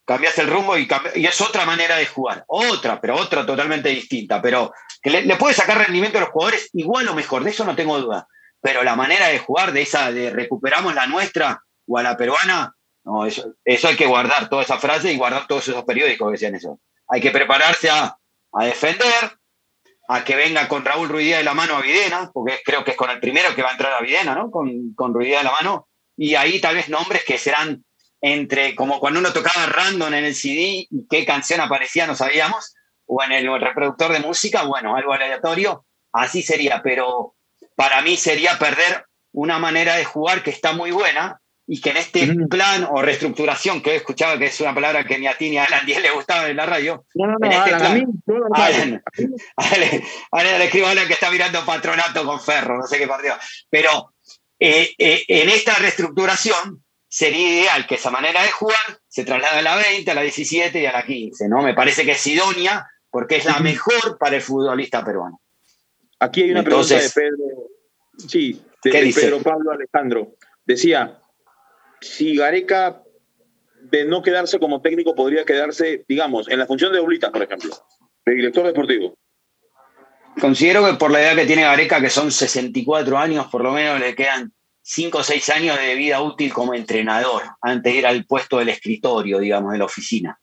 cambias 0.06 0.38
el 0.38 0.48
rumbo 0.48 0.78
y, 0.78 0.88
y, 1.16 1.26
es 1.26 1.42
otra 1.42 1.66
manera 1.66 1.98
de 1.98 2.06
jugar. 2.06 2.46
Otra, 2.48 3.02
pero 3.02 3.16
otra 3.16 3.46
totalmente 3.46 3.90
distinta. 3.90 4.42
Pero 4.42 4.72
que 5.02 5.10
le, 5.10 5.36
puede 5.36 5.56
sacar 5.56 5.80
rendimiento 5.80 6.20
a 6.20 6.22
los 6.22 6.30
jugadores 6.30 6.70
igual 6.74 7.08
o 7.08 7.16
mejor, 7.16 7.44
de 7.44 7.50
eso 7.50 7.66
no 7.66 7.76
tengo 7.76 8.00
duda. 8.00 8.28
Pero 8.62 8.84
la 8.84 8.96
manera 8.96 9.28
de 9.28 9.40
jugar, 9.40 9.74
de 9.74 9.82
esa 9.82 10.12
de 10.12 10.30
recuperamos 10.30 10.94
la 10.96 11.08
nuestra 11.08 11.64
o 11.88 11.98
a 11.98 12.04
la 12.04 12.16
peruana, 12.16 12.76
no, 13.04 13.26
eso, 13.26 13.54
eso 13.64 13.88
hay 13.88 13.96
que 13.96 14.06
guardar 14.06 14.50
toda 14.50 14.64
esa 14.64 14.78
frase 14.78 15.12
y 15.12 15.18
guardar 15.18 15.48
todos 15.48 15.68
esos 15.68 15.84
periódicos 15.84 16.28
que 16.28 16.32
decían 16.34 16.56
eso. 16.56 16.80
Hay 17.08 17.22
que 17.22 17.32
prepararse 17.32 17.90
a, 17.90 18.18
a 18.54 18.66
defender, 18.66 19.38
a 20.08 20.24
que 20.24 20.36
venga 20.36 20.68
con 20.68 20.86
Raúl 20.86 21.10
Ruidía 21.10 21.38
de 21.38 21.44
la 21.44 21.54
mano 21.54 21.76
a 21.76 21.82
Videna, 21.82 22.30
porque 22.34 22.60
creo 22.64 22.84
que 22.84 22.92
es 22.92 22.98
con 22.98 23.10
el 23.10 23.20
primero 23.20 23.56
que 23.56 23.62
va 23.62 23.70
a 23.70 23.74
entrar 23.74 23.94
a 23.94 24.02
Videna, 24.02 24.36
¿no? 24.36 24.52
Con, 24.52 24.94
con 24.94 25.14
Ruidía 25.14 25.40
de 25.40 25.46
la 25.46 25.52
mano. 25.52 25.88
Y 26.16 26.36
ahí 26.36 26.60
tal 26.62 26.76
vez 26.76 26.90
nombres 26.90 27.24
que 27.24 27.38
serán 27.38 27.84
entre 28.22 28.76
como 28.76 29.00
cuando 29.00 29.20
uno 29.20 29.34
tocaba 29.34 29.66
random 29.68 30.14
en 30.14 30.26
el 30.26 30.36
CD 30.36 30.88
qué 31.10 31.26
canción 31.26 31.62
aparecía, 31.62 32.08
no 32.08 32.16
sabíamos, 32.16 32.74
o 33.06 33.22
en 33.24 33.32
el 33.32 33.62
reproductor 33.62 34.12
de 34.12 34.20
música, 34.20 34.64
bueno, 34.64 34.96
algo 34.96 35.14
aleatorio, 35.14 35.86
así 36.12 36.42
sería, 36.42 36.82
pero 36.82 37.36
para 37.76 38.02
mí 38.02 38.18
sería 38.18 38.58
perder 38.58 39.06
una 39.32 39.60
manera 39.60 39.96
de 39.96 40.06
jugar 40.06 40.42
que 40.42 40.50
está 40.50 40.74
muy 40.74 40.92
buena 40.92 41.40
y 41.68 41.82
que 41.82 41.90
en 41.90 41.98
este 41.98 42.28
plan 42.50 42.88
o 42.90 43.02
reestructuración, 43.02 43.82
que 43.82 43.92
he 43.92 43.96
escuchado 43.96 44.38
que 44.38 44.46
es 44.46 44.62
una 44.62 44.76
palabra 44.76 45.04
que 45.04 45.18
ni 45.18 45.28
a 45.28 45.38
ti 45.38 45.50
ni 45.50 45.58
a 45.58 45.64
Alan 45.64 45.86
10 45.86 46.02
le 46.02 46.12
gustaba 46.12 46.48
en 46.48 46.58
la 46.58 46.66
radio. 46.66 47.06
No, 47.16 47.28
no, 47.28 47.38
no, 47.40 47.50
este 47.52 47.74
a 47.74 47.90
mí, 47.90 48.04
no, 48.26 48.36
Alan, 48.54 49.04
Alan, 50.32 50.60
le 50.60 50.66
escribo 50.66 50.88
a 50.88 50.92
Alan 50.92 51.08
que 51.08 51.14
está 51.14 51.32
mirando 51.32 51.66
patronato 51.66 52.24
con 52.26 52.40
Ferro, 52.40 52.78
no 52.78 52.88
sé 52.88 52.98
qué 52.98 53.08
partido. 53.08 53.36
Pero 53.70 54.14
eh, 54.60 54.94
eh, 54.98 55.24
en 55.28 55.50
esta 55.50 55.74
reestructuración, 55.76 56.84
sería 57.08 57.62
ideal 57.62 57.88
que 57.88 57.96
esa 57.96 58.12
manera 58.12 58.44
de 58.44 58.52
jugar 58.52 59.00
se 59.08 59.24
traslade 59.24 59.60
a 59.60 59.62
la 59.62 59.78
20, 59.78 60.12
a 60.12 60.14
la 60.14 60.22
17 60.22 60.82
y 60.82 60.86
a 60.86 60.92
la 60.92 61.06
15, 61.06 61.48
¿no? 61.48 61.62
Me 61.62 61.74
parece 61.74 62.04
que 62.04 62.12
es 62.12 62.28
idónea 62.28 62.86
porque 63.10 63.38
es 63.38 63.46
la 63.46 63.60
mejor 63.60 64.18
para 64.20 64.36
el 64.36 64.42
futbolista 64.42 65.04
peruano. 65.04 65.40
Aquí 66.20 66.44
hay 66.44 66.52
una 66.52 66.64
pregunta 66.64 66.96
de 66.96 67.10
Pedro, 67.10 67.70
sí, 68.28 68.62
de, 68.84 69.14
Pedro 69.14 69.42
Pablo 69.42 69.72
Alejandro. 69.72 70.34
Decía, 70.66 71.18
si 72.02 72.36
Gareca 72.36 73.02
de 73.82 74.06
no 74.06 74.22
quedarse 74.22 74.60
como 74.60 74.82
técnico 74.82 75.16
podría 75.16 75.46
quedarse, 75.46 76.06
digamos, 76.08 76.50
en 76.50 76.60
la 76.60 76.66
función 76.66 76.92
de 76.92 77.00
Oblitas, 77.00 77.32
por 77.32 77.44
ejemplo, 77.44 77.72
de 78.26 78.34
director 78.34 78.66
deportivo. 78.66 79.18
Considero 80.40 80.86
que 80.86 80.98
por 80.98 81.12
la 81.12 81.22
edad 81.22 81.36
que 81.36 81.46
tiene 81.46 81.62
Gareca, 81.62 82.02
que 82.02 82.10
son 82.10 82.32
64 82.32 83.18
años, 83.18 83.48
por 83.48 83.64
lo 83.64 83.72
menos 83.72 84.00
le 84.00 84.16
quedan 84.16 84.54
cinco 84.82 85.20
o 85.20 85.24
seis 85.24 85.50
años 85.50 85.80
de 85.80 85.96
vida 85.96 86.22
útil 86.22 86.54
como 86.54 86.74
entrenador, 86.74 87.44
antes 87.62 87.96
era 87.96 88.12
el 88.12 88.26
puesto 88.26 88.60
del 88.60 88.70
escritorio, 88.70 89.40
digamos, 89.40 89.72
de 89.72 89.80
la 89.80 89.86
oficina. 89.86 90.40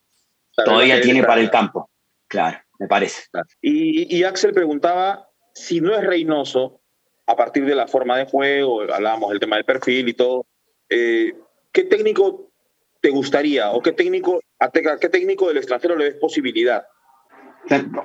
Todavía 0.55 1.01
tiene 1.01 1.23
para 1.23 1.41
el 1.41 1.51
campo, 1.51 1.91
claro, 2.27 2.59
me 2.79 2.88
parece. 2.88 3.25
Y, 3.61 4.23
Axel 4.25 4.53
preguntaba 4.53 5.29
si 5.55 5.81
no 5.81 5.95
es 5.95 6.05
Reynoso, 6.05 6.81
a 7.27 7.37
partir 7.37 7.65
de 7.65 7.75
la 7.75 7.87
forma 7.87 8.19
de 8.19 8.27
juego, 8.27 8.83
hablábamos 8.93 9.31
del 9.31 9.41
tema 9.41 9.57
del 9.57 9.65
perfil 9.65 10.09
y 10.09 10.15
todo, 10.15 10.47
eh, 10.93 11.35
¿qué 11.73 11.85
técnico 11.85 12.53
te 13.01 13.09
gustaría 13.09 13.71
o 13.71 13.83
qué 13.83 13.93
técnico, 13.93 14.41
qué 15.01 15.09
técnico 15.09 15.49
del 15.49 15.57
extranjero 15.57 15.97
le 15.97 16.11
ves 16.11 16.21
posibilidad? 16.21 16.85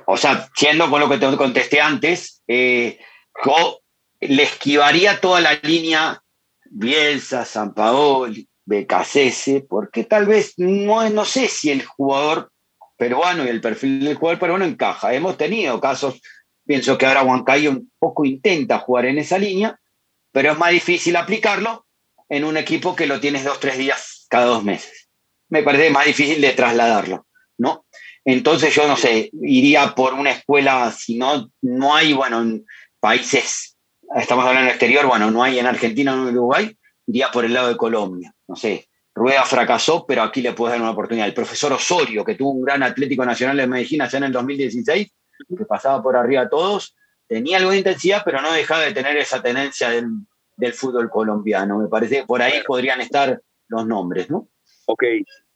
O 0.06 0.16
sea, 0.16 0.48
siendo 0.56 0.88
con 0.88 1.00
lo 1.00 1.08
que 1.08 1.18
te 1.18 1.36
contesté 1.36 1.80
antes, 1.80 2.42
eh, 2.46 2.98
yo 3.44 3.80
le 4.20 4.42
esquivaría 4.42 5.20
toda 5.20 5.40
la 5.40 5.54
línea 5.62 6.22
Bielsa, 6.70 7.44
San 7.44 7.74
Paoli, 7.74 8.48
Becasese, 8.64 9.66
porque 9.68 10.04
tal 10.04 10.26
vez 10.26 10.54
no, 10.56 11.08
no 11.10 11.24
sé 11.24 11.48
si 11.48 11.70
el 11.70 11.84
jugador 11.84 12.50
peruano 12.96 13.44
y 13.44 13.48
el 13.48 13.60
perfil 13.60 14.04
del 14.04 14.16
jugador 14.16 14.40
peruano 14.40 14.64
encaja. 14.64 15.12
Hemos 15.12 15.36
tenido 15.36 15.80
casos, 15.80 16.20
pienso 16.64 16.96
que 16.96 17.06
ahora 17.06 17.22
Huancayo 17.22 17.70
un 17.70 17.90
poco 17.98 18.24
intenta 18.24 18.78
jugar 18.78 19.06
en 19.06 19.18
esa 19.18 19.38
línea, 19.38 19.78
pero 20.32 20.52
es 20.52 20.58
más 20.58 20.70
difícil 20.70 21.16
aplicarlo 21.16 21.86
en 22.28 22.44
un 22.44 22.56
equipo 22.56 22.94
que 22.94 23.06
lo 23.06 23.20
tienes 23.20 23.44
dos, 23.44 23.60
tres 23.60 23.78
días 23.78 24.26
cada 24.28 24.46
dos 24.46 24.64
meses. 24.64 25.08
Me 25.48 25.62
parece 25.62 25.90
más 25.90 26.04
difícil 26.04 26.40
de 26.40 26.52
trasladarlo, 26.52 27.26
¿no? 27.56 27.86
Entonces 28.24 28.74
yo 28.74 28.86
no 28.86 28.96
sé, 28.96 29.30
iría 29.42 29.94
por 29.94 30.14
una 30.14 30.30
escuela, 30.30 30.92
si 30.92 31.16
no, 31.16 31.50
no 31.62 31.94
hay, 31.94 32.12
bueno, 32.12 32.42
en 32.42 32.66
países 33.00 33.76
estamos 34.16 34.44
hablando 34.44 34.66
del 34.66 34.70
exterior, 34.70 35.06
bueno, 35.06 35.30
no 35.30 35.42
hay 35.42 35.58
en 35.58 35.66
Argentina 35.66 36.14
o 36.14 36.28
en 36.28 36.36
Uruguay, 36.36 36.76
iría 37.06 37.30
por 37.30 37.44
el 37.44 37.54
lado 37.54 37.68
de 37.68 37.76
Colombia. 37.76 38.34
No 38.46 38.56
sé, 38.56 38.88
Rueda 39.14 39.44
fracasó, 39.44 40.06
pero 40.06 40.22
aquí 40.22 40.40
le 40.42 40.52
puedes 40.52 40.72
dar 40.72 40.80
una 40.80 40.92
oportunidad. 40.92 41.26
El 41.26 41.34
profesor 41.34 41.72
Osorio, 41.72 42.24
que 42.24 42.34
tuvo 42.34 42.50
un 42.50 42.62
gran 42.62 42.82
Atlético 42.82 43.24
Nacional 43.24 43.56
de 43.56 43.66
Medellín 43.66 44.02
ya 44.08 44.18
en 44.18 44.24
el 44.24 44.32
2016, 44.32 45.12
que 45.56 45.64
pasaba 45.64 46.02
por 46.02 46.16
arriba 46.16 46.42
a 46.42 46.48
todos, 46.48 46.94
tenía 47.26 47.58
algo 47.58 47.70
de 47.70 47.78
intensidad, 47.78 48.22
pero 48.24 48.40
no 48.40 48.52
dejaba 48.52 48.82
de 48.82 48.92
tener 48.92 49.16
esa 49.16 49.42
tenencia 49.42 49.90
del, 49.90 50.08
del 50.58 50.74
fútbol 50.74 51.08
colombiano. 51.08 51.78
Me 51.78 51.88
parece 51.88 52.16
que 52.16 52.26
por 52.26 52.42
ahí 52.42 52.62
podrían 52.66 53.00
estar 53.00 53.40
los 53.68 53.86
nombres, 53.86 54.28
¿no? 54.28 54.48
Ok. 54.86 55.04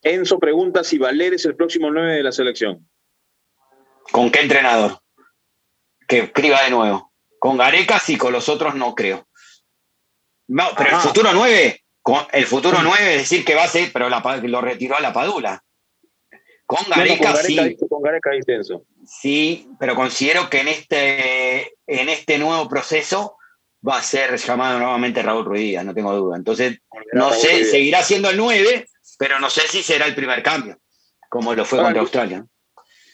Enzo 0.01 0.39
pregunta 0.39 0.83
si 0.83 0.97
Valer 0.97 1.33
es 1.33 1.45
el 1.45 1.55
próximo 1.55 1.91
9 1.91 2.15
de 2.15 2.23
la 2.23 2.31
selección. 2.31 2.89
¿Con 4.11 4.31
qué 4.31 4.41
entrenador? 4.41 4.99
Que 6.07 6.19
escriba 6.19 6.61
de 6.63 6.71
nuevo. 6.71 7.11
Con 7.39 7.57
Gareca 7.57 7.99
sí, 7.99 8.17
con 8.17 8.33
los 8.33 8.49
otros 8.49 8.75
no 8.75 8.95
creo. 8.95 9.27
No, 10.47 10.63
pero 10.77 10.91
el 10.91 11.01
futuro 11.01 11.29
9, 11.33 11.83
el 12.33 12.45
futuro 12.45 12.77
9 12.81 13.15
es 13.15 13.21
decir 13.21 13.45
que 13.45 13.55
va 13.55 13.63
a 13.63 13.67
ser, 13.67 13.91
pero 13.91 14.09
lo 14.09 14.61
retiró 14.61 14.97
a 14.97 15.01
la 15.01 15.13
Padula. 15.13 15.63
Con 16.65 16.85
Gareca, 16.89 17.35
sí. 17.35 17.77
Con 17.89 18.01
Gareca 18.01 18.31
Sí, 19.05 19.69
pero 19.79 19.95
considero 19.95 20.49
que 20.49 20.61
en 20.61 20.67
este, 20.69 21.73
en 21.87 22.09
este 22.09 22.37
nuevo 22.37 22.69
proceso 22.69 23.37
va 23.87 23.97
a 23.97 24.03
ser 24.03 24.37
llamado 24.37 24.79
nuevamente 24.79 25.21
Raúl 25.21 25.45
Ruiz 25.45 25.83
no 25.83 25.93
tengo 25.93 26.13
duda. 26.15 26.37
Entonces, 26.37 26.79
no 27.13 27.31
sé, 27.31 27.65
seguirá 27.65 28.01
siendo 28.01 28.29
el 28.29 28.37
9, 28.37 28.87
pero 29.17 29.39
no 29.39 29.49
sé 29.49 29.61
si 29.67 29.83
será 29.83 30.05
el 30.05 30.15
primer 30.15 30.41
cambio, 30.41 30.77
como 31.29 31.53
lo 31.53 31.65
fue 31.65 31.79
contra 31.79 32.01
Australia. 32.01 32.45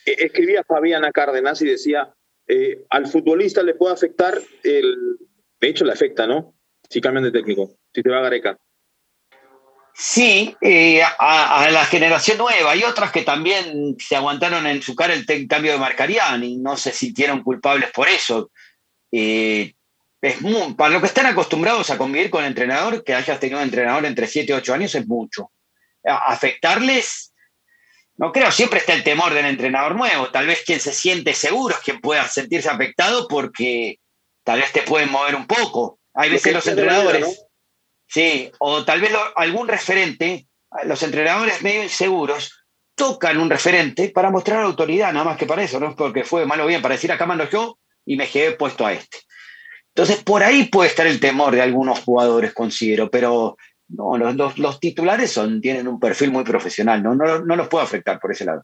E-, 0.06 0.24
escribía 0.26 0.64
Fabiana 0.64 1.10
Cárdenas 1.12 1.60
y 1.62 1.66
decía, 1.66 2.12
eh, 2.46 2.84
al 2.90 3.06
futbolista 3.06 3.62
le 3.62 3.74
puede 3.74 3.94
afectar, 3.94 4.40
el, 4.62 5.18
de 5.60 5.68
hecho 5.68 5.84
le 5.84 5.92
afecta, 5.92 6.26
¿no? 6.26 6.54
Si 6.88 7.00
cambian 7.00 7.24
de 7.24 7.32
técnico, 7.32 7.76
si 7.92 8.02
te 8.02 8.10
va 8.10 8.18
a 8.18 8.22
Gareca. 8.22 8.56
Sí, 9.92 10.56
eh, 10.60 11.02
a, 11.02 11.68
la 11.70 11.84
generación 11.84 12.38
nueva. 12.38 12.70
Hay 12.70 12.84
otras 12.84 13.12
que 13.12 13.22
también 13.22 13.96
se 13.98 14.16
aguantaron 14.16 14.66
en 14.66 14.80
su 14.80 14.94
cara 14.94 15.12
el 15.14 15.46
cambio 15.46 15.72
de 15.72 15.78
Marcarián 15.78 16.42
y 16.42 16.56
no 16.56 16.76
se 16.76 16.92
sintieron 16.92 17.42
culpables 17.42 17.90
por 17.90 18.08
eso. 18.08 18.50
Eh, 19.12 19.74
es 20.22 20.36
para 20.76 20.94
lo 20.94 21.00
que 21.00 21.06
están 21.06 21.26
acostumbrados 21.26 21.90
a 21.90 21.98
convivir 21.98 22.30
con 22.30 22.42
el 22.42 22.48
entrenador, 22.48 23.02
que 23.02 23.14
hayas 23.14 23.40
tenido 23.40 23.58
un 23.58 23.64
entrenador 23.64 24.04
entre 24.04 24.26
7 24.26 24.52
y 24.52 24.54
8 24.54 24.74
años 24.74 24.94
es 24.94 25.06
mucho. 25.06 25.50
afectarles 26.04 27.30
no 28.20 28.32
creo, 28.32 28.52
siempre 28.52 28.80
está 28.80 28.92
el 28.92 29.02
temor 29.02 29.32
del 29.32 29.46
entrenador 29.46 29.96
nuevo. 29.96 30.30
Tal 30.30 30.46
vez 30.46 30.62
quien 30.66 30.78
se 30.78 30.92
siente 30.92 31.32
seguro 31.32 31.74
es 31.74 31.80
quien 31.80 32.02
pueda 32.02 32.28
sentirse 32.28 32.68
afectado 32.68 33.26
porque 33.26 33.98
tal 34.44 34.60
vez 34.60 34.70
te 34.72 34.82
pueden 34.82 35.10
mover 35.10 35.34
un 35.34 35.46
poco. 35.46 35.98
Hay 36.12 36.28
veces 36.28 36.52
los 36.52 36.66
entrenadores. 36.66 37.46
Sí, 38.06 38.52
o 38.58 38.84
tal 38.84 39.00
vez 39.00 39.10
algún 39.36 39.68
referente, 39.68 40.46
los 40.84 41.02
entrenadores 41.02 41.62
medio 41.62 41.82
inseguros, 41.82 42.62
tocan 42.94 43.38
un 43.38 43.48
referente 43.48 44.10
para 44.10 44.30
mostrar 44.30 44.64
autoridad, 44.64 45.14
nada 45.14 45.24
más 45.24 45.38
que 45.38 45.46
para 45.46 45.62
eso, 45.62 45.80
no 45.80 45.88
es 45.88 45.94
porque 45.94 46.22
fue 46.22 46.44
malo 46.44 46.64
o 46.64 46.66
bien, 46.66 46.82
para 46.82 46.96
decir 46.96 47.10
acá 47.10 47.24
mando 47.24 47.48
yo 47.48 47.78
y 48.04 48.16
me 48.16 48.28
quedé 48.28 48.52
puesto 48.52 48.84
a 48.84 48.92
este. 48.92 49.16
Entonces, 50.00 50.24
por 50.24 50.42
ahí 50.42 50.64
puede 50.64 50.88
estar 50.88 51.06
el 51.06 51.20
temor 51.20 51.54
de 51.54 51.60
algunos 51.60 52.00
jugadores, 52.00 52.54
considero, 52.54 53.10
pero 53.10 53.58
no, 53.88 54.16
los, 54.16 54.58
los, 54.58 54.80
titulares 54.80 55.30
son, 55.30 55.60
tienen 55.60 55.86
un 55.88 56.00
perfil 56.00 56.30
muy 56.30 56.42
profesional, 56.42 57.02
¿no? 57.02 57.14
No, 57.14 57.40
no 57.40 57.54
los 57.54 57.68
puedo 57.68 57.84
afectar 57.84 58.18
por 58.18 58.32
ese 58.32 58.46
lado. 58.46 58.62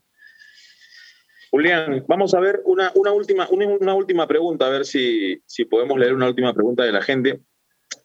Julián, 1.51 2.03
vamos 2.07 2.33
a 2.33 2.39
ver 2.39 2.61
una, 2.65 2.91
una 2.95 3.11
última, 3.11 3.47
una, 3.51 3.93
última 3.93 4.27
pregunta, 4.27 4.65
a 4.65 4.69
ver 4.69 4.83
si, 4.83 5.39
si 5.45 5.65
podemos 5.65 5.99
leer 5.99 6.15
una 6.15 6.27
última 6.27 6.55
pregunta 6.55 6.83
de 6.83 6.91
la 6.91 7.03
gente, 7.03 7.39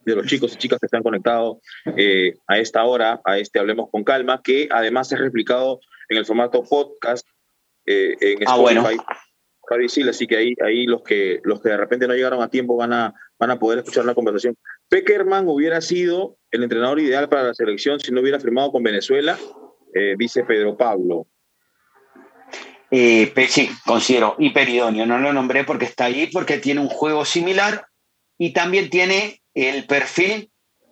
de 0.00 0.14
los 0.14 0.26
chicos 0.26 0.52
y 0.52 0.58
chicas 0.58 0.78
que 0.78 0.86
están 0.86 1.02
conectados 1.02 1.56
eh, 1.96 2.34
a 2.48 2.58
esta 2.58 2.84
hora, 2.84 3.22
a 3.24 3.38
este 3.38 3.58
Hablemos 3.58 3.88
con 3.90 4.04
Calma, 4.04 4.42
que 4.44 4.68
además 4.70 5.10
es 5.10 5.18
replicado 5.18 5.80
en 6.10 6.18
el 6.18 6.26
formato 6.26 6.62
podcast 6.64 7.26
eh, 7.86 8.14
en 8.20 8.46
ah, 8.46 8.56
bueno. 8.56 8.86
Así 10.08 10.26
que 10.26 10.36
ahí, 10.36 10.54
ahí 10.64 10.86
los, 10.86 11.02
que, 11.02 11.40
los 11.44 11.60
que 11.60 11.70
de 11.70 11.76
repente 11.76 12.06
no 12.06 12.14
llegaron 12.14 12.42
a 12.42 12.48
tiempo 12.48 12.76
van 12.76 12.92
a, 12.92 13.14
van 13.38 13.50
a 13.50 13.58
poder 13.58 13.80
escuchar 13.80 14.04
la 14.04 14.14
conversación. 14.14 14.56
Peckerman 14.88 15.48
hubiera 15.48 15.80
sido 15.80 16.36
el 16.50 16.62
entrenador 16.62 17.00
ideal 17.00 17.28
para 17.28 17.44
la 17.44 17.54
selección 17.54 17.98
si 18.00 18.12
no 18.12 18.20
hubiera 18.20 18.40
firmado 18.40 18.72
con 18.72 18.82
Venezuela, 18.82 19.38
eh, 19.94 20.14
dice 20.18 20.44
Pedro 20.44 20.76
Pablo. 20.76 21.26
Eh, 22.90 23.32
sí, 23.48 23.70
considero 23.86 24.36
hiperidóneo. 24.38 25.06
No 25.06 25.18
lo 25.18 25.32
nombré 25.32 25.64
porque 25.64 25.86
está 25.86 26.04
ahí, 26.04 26.28
porque 26.30 26.58
tiene 26.58 26.80
un 26.80 26.88
juego 26.88 27.24
similar 27.24 27.86
y 28.38 28.52
también 28.52 28.90
tiene 28.90 29.42
el 29.54 29.86
perfil, 29.86 30.50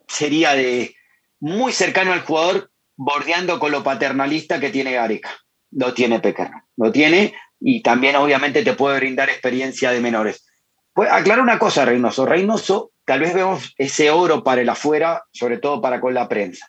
sería 0.08 0.54
de 0.54 0.94
muy 1.40 1.72
cercano 1.72 2.12
al 2.12 2.22
jugador, 2.22 2.70
bordeando 2.96 3.58
con 3.58 3.72
lo 3.72 3.82
paternalista 3.82 4.60
que 4.60 4.70
tiene 4.70 4.92
Gareca. 4.92 5.30
Lo 5.72 5.94
tiene 5.94 6.20
Peckerman, 6.20 6.62
lo 6.76 6.90
tiene 6.90 7.34
y 7.60 7.82
también 7.82 8.16
obviamente 8.16 8.64
te 8.64 8.72
puede 8.72 8.98
brindar 8.98 9.28
experiencia 9.28 9.92
de 9.92 10.00
menores. 10.00 10.46
Pues 10.92 11.10
aclaro 11.10 11.42
una 11.42 11.58
cosa, 11.58 11.84
Reynoso. 11.84 12.26
Reynoso, 12.26 12.92
tal 13.04 13.20
vez 13.20 13.34
vemos 13.34 13.74
ese 13.76 14.10
oro 14.10 14.42
para 14.42 14.62
el 14.62 14.68
afuera, 14.68 15.24
sobre 15.32 15.58
todo 15.58 15.80
para 15.80 16.00
con 16.00 16.14
la 16.14 16.28
prensa. 16.28 16.68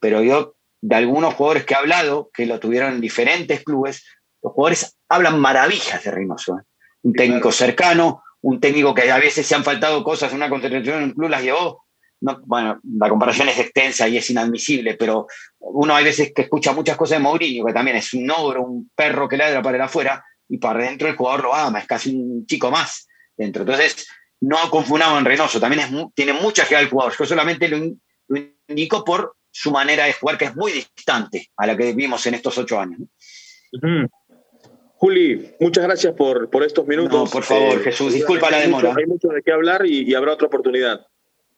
Pero 0.00 0.22
yo, 0.22 0.56
de 0.80 0.96
algunos 0.96 1.34
jugadores 1.34 1.64
que 1.64 1.74
he 1.74 1.76
hablado, 1.76 2.30
que 2.34 2.46
lo 2.46 2.60
tuvieron 2.60 2.94
en 2.94 3.00
diferentes 3.00 3.62
clubes, 3.64 4.04
los 4.42 4.52
jugadores 4.52 4.98
hablan 5.08 5.40
maravillas 5.40 6.04
de 6.04 6.10
Reynoso. 6.10 6.58
¿eh? 6.58 6.62
Un 7.02 7.12
técnico 7.14 7.52
cercano, 7.52 8.22
un 8.42 8.60
técnico 8.60 8.94
que 8.94 9.10
a 9.10 9.18
veces 9.18 9.46
se 9.46 9.54
han 9.54 9.64
faltado 9.64 10.04
cosas 10.04 10.30
en 10.32 10.36
una 10.36 10.50
concentración 10.50 10.98
en 10.98 11.04
un 11.04 11.12
club, 11.12 11.30
las 11.30 11.42
llevó. 11.42 11.83
No, 12.24 12.40
bueno, 12.46 12.80
la 12.96 13.10
comparación 13.10 13.50
es 13.50 13.58
extensa 13.58 14.08
y 14.08 14.16
es 14.16 14.30
inadmisible, 14.30 14.94
pero 14.94 15.26
uno 15.58 15.94
hay 15.94 16.04
veces 16.04 16.32
que 16.34 16.42
escucha 16.42 16.72
muchas 16.72 16.96
cosas 16.96 17.18
de 17.18 17.22
Mourinho, 17.22 17.66
que 17.66 17.74
también 17.74 17.98
es 17.98 18.14
un 18.14 18.30
ogro, 18.30 18.62
un 18.62 18.90
perro 18.94 19.28
que 19.28 19.36
ladra 19.36 19.60
para 19.60 19.76
el 19.76 19.82
afuera, 19.82 20.24
y 20.48 20.56
para 20.56 20.80
adentro 20.80 21.06
el 21.06 21.16
jugador 21.16 21.42
lo 21.42 21.54
ama, 21.54 21.80
es 21.80 21.86
casi 21.86 22.16
un 22.16 22.46
chico 22.46 22.70
más 22.70 23.06
dentro. 23.36 23.62
Entonces, 23.62 24.08
no 24.40 24.56
confundamos 24.70 25.18
en 25.18 25.26
Reynoso, 25.26 25.60
también 25.60 25.82
es, 25.82 26.14
tiene 26.14 26.32
mucha 26.32 26.64
jerarquía 26.64 26.86
el 26.86 26.90
jugador. 26.90 27.14
Yo 27.18 27.26
solamente 27.26 27.68
lo, 27.68 27.76
indico 28.68 29.04
por 29.04 29.36
su 29.50 29.70
manera 29.70 30.06
de 30.06 30.14
jugar, 30.14 30.38
que 30.38 30.46
es 30.46 30.56
muy 30.56 30.72
distante 30.72 31.50
a 31.58 31.66
la 31.66 31.76
que 31.76 31.92
vimos 31.92 32.24
en 32.26 32.34
estos 32.34 32.56
ocho 32.56 32.80
años. 32.80 33.00
Juli, 34.96 35.54
muchas 35.60 35.84
gracias 35.84 36.14
por, 36.14 36.48
por 36.48 36.64
estos 36.64 36.86
minutos. 36.86 37.12
No, 37.12 37.26
por 37.30 37.42
favor, 37.42 37.80
eh, 37.80 37.84
Jesús, 37.84 38.14
disculpa 38.14 38.50
la 38.50 38.60
demora. 38.60 38.94
hay 38.96 39.04
mucho 39.04 39.28
de 39.28 39.42
qué 39.42 39.52
hablar 39.52 39.84
y, 39.84 40.14
habrá 40.14 40.32
otra 40.32 40.46
oportunidad. 40.46 41.06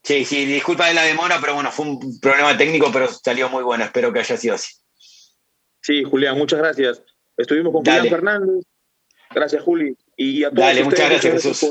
Sí, 0.07 0.25
sí, 0.25 0.45
disculpa 0.45 0.87
de 0.87 0.95
la 0.95 1.03
demora, 1.03 1.39
pero 1.41 1.55
bueno, 1.55 1.73
fue 1.73 1.85
un 1.85 2.21
problema 2.21 2.57
técnico, 2.57 2.91
pero 2.93 3.09
salió 3.09 3.49
muy 3.49 3.65
bueno. 3.65 3.83
Espero 3.83 4.13
que 4.13 4.21
haya 4.21 4.37
sido 4.37 4.55
así. 4.55 4.73
Sí, 5.83 6.05
Julián, 6.05 6.39
muchas 6.39 6.61
gracias. 6.61 7.03
Estuvimos 7.37 7.73
con 7.73 7.85
Julián 7.85 8.09
Fernández. 8.09 8.65
Gracias, 9.35 9.65
Juli. 9.65 9.97
Y 10.17 10.45
a 10.45 10.51
todos 10.51 10.65
Dale, 10.65 10.85
muchas 10.85 11.11
gracias, 11.11 11.65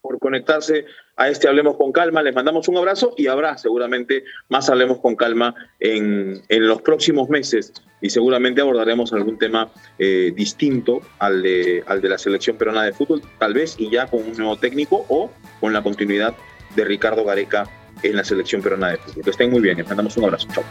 por 0.00 0.20
conectarse 0.20 0.84
a 1.16 1.30
este 1.30 1.48
Hablemos 1.48 1.76
con 1.76 1.90
Calma. 1.90 2.22
Les 2.22 2.32
mandamos 2.32 2.68
un 2.68 2.76
abrazo 2.76 3.12
y 3.16 3.26
habrá 3.26 3.58
seguramente 3.58 4.22
más 4.48 4.70
Hablemos 4.70 5.00
con 5.00 5.16
Calma 5.16 5.56
en, 5.80 6.42
en 6.48 6.68
los 6.68 6.82
próximos 6.82 7.28
meses 7.28 7.72
y 8.00 8.10
seguramente 8.10 8.60
abordaremos 8.60 9.12
algún 9.12 9.36
tema 9.36 9.68
eh, 9.98 10.30
distinto 10.32 11.00
al 11.18 11.42
de, 11.42 11.82
al 11.88 12.00
de 12.00 12.08
la 12.08 12.18
selección 12.18 12.56
peruana 12.56 12.84
de 12.84 12.92
fútbol, 12.92 13.20
tal 13.40 13.52
vez 13.52 13.74
y 13.78 13.90
ya 13.90 14.06
con 14.06 14.22
un 14.22 14.36
nuevo 14.36 14.56
técnico 14.56 15.04
o 15.08 15.32
con 15.58 15.72
la 15.72 15.82
continuidad 15.82 16.36
de 16.76 16.84
Ricardo 16.84 17.24
Gareca 17.24 17.68
en 18.02 18.16
la 18.16 18.24
selección 18.24 18.62
peruana 18.62 18.90
de 18.90 18.96
fútbol. 18.98 19.24
Que 19.24 19.30
estén 19.30 19.50
muy 19.50 19.60
bien, 19.60 19.78
les 19.78 19.86
mandamos 19.86 20.16
un 20.16 20.24
abrazo. 20.24 20.48
Chao. 20.52 20.64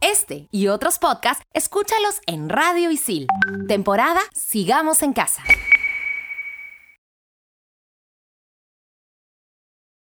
Este 0.00 0.48
y 0.50 0.68
otros 0.68 0.98
podcasts, 0.98 1.44
escúchalos 1.54 2.20
en 2.26 2.48
Radio 2.48 2.90
Isil. 2.90 3.26
Temporada 3.68 4.20
Sigamos 4.34 5.02
en 5.02 5.12
Casa. 5.12 5.42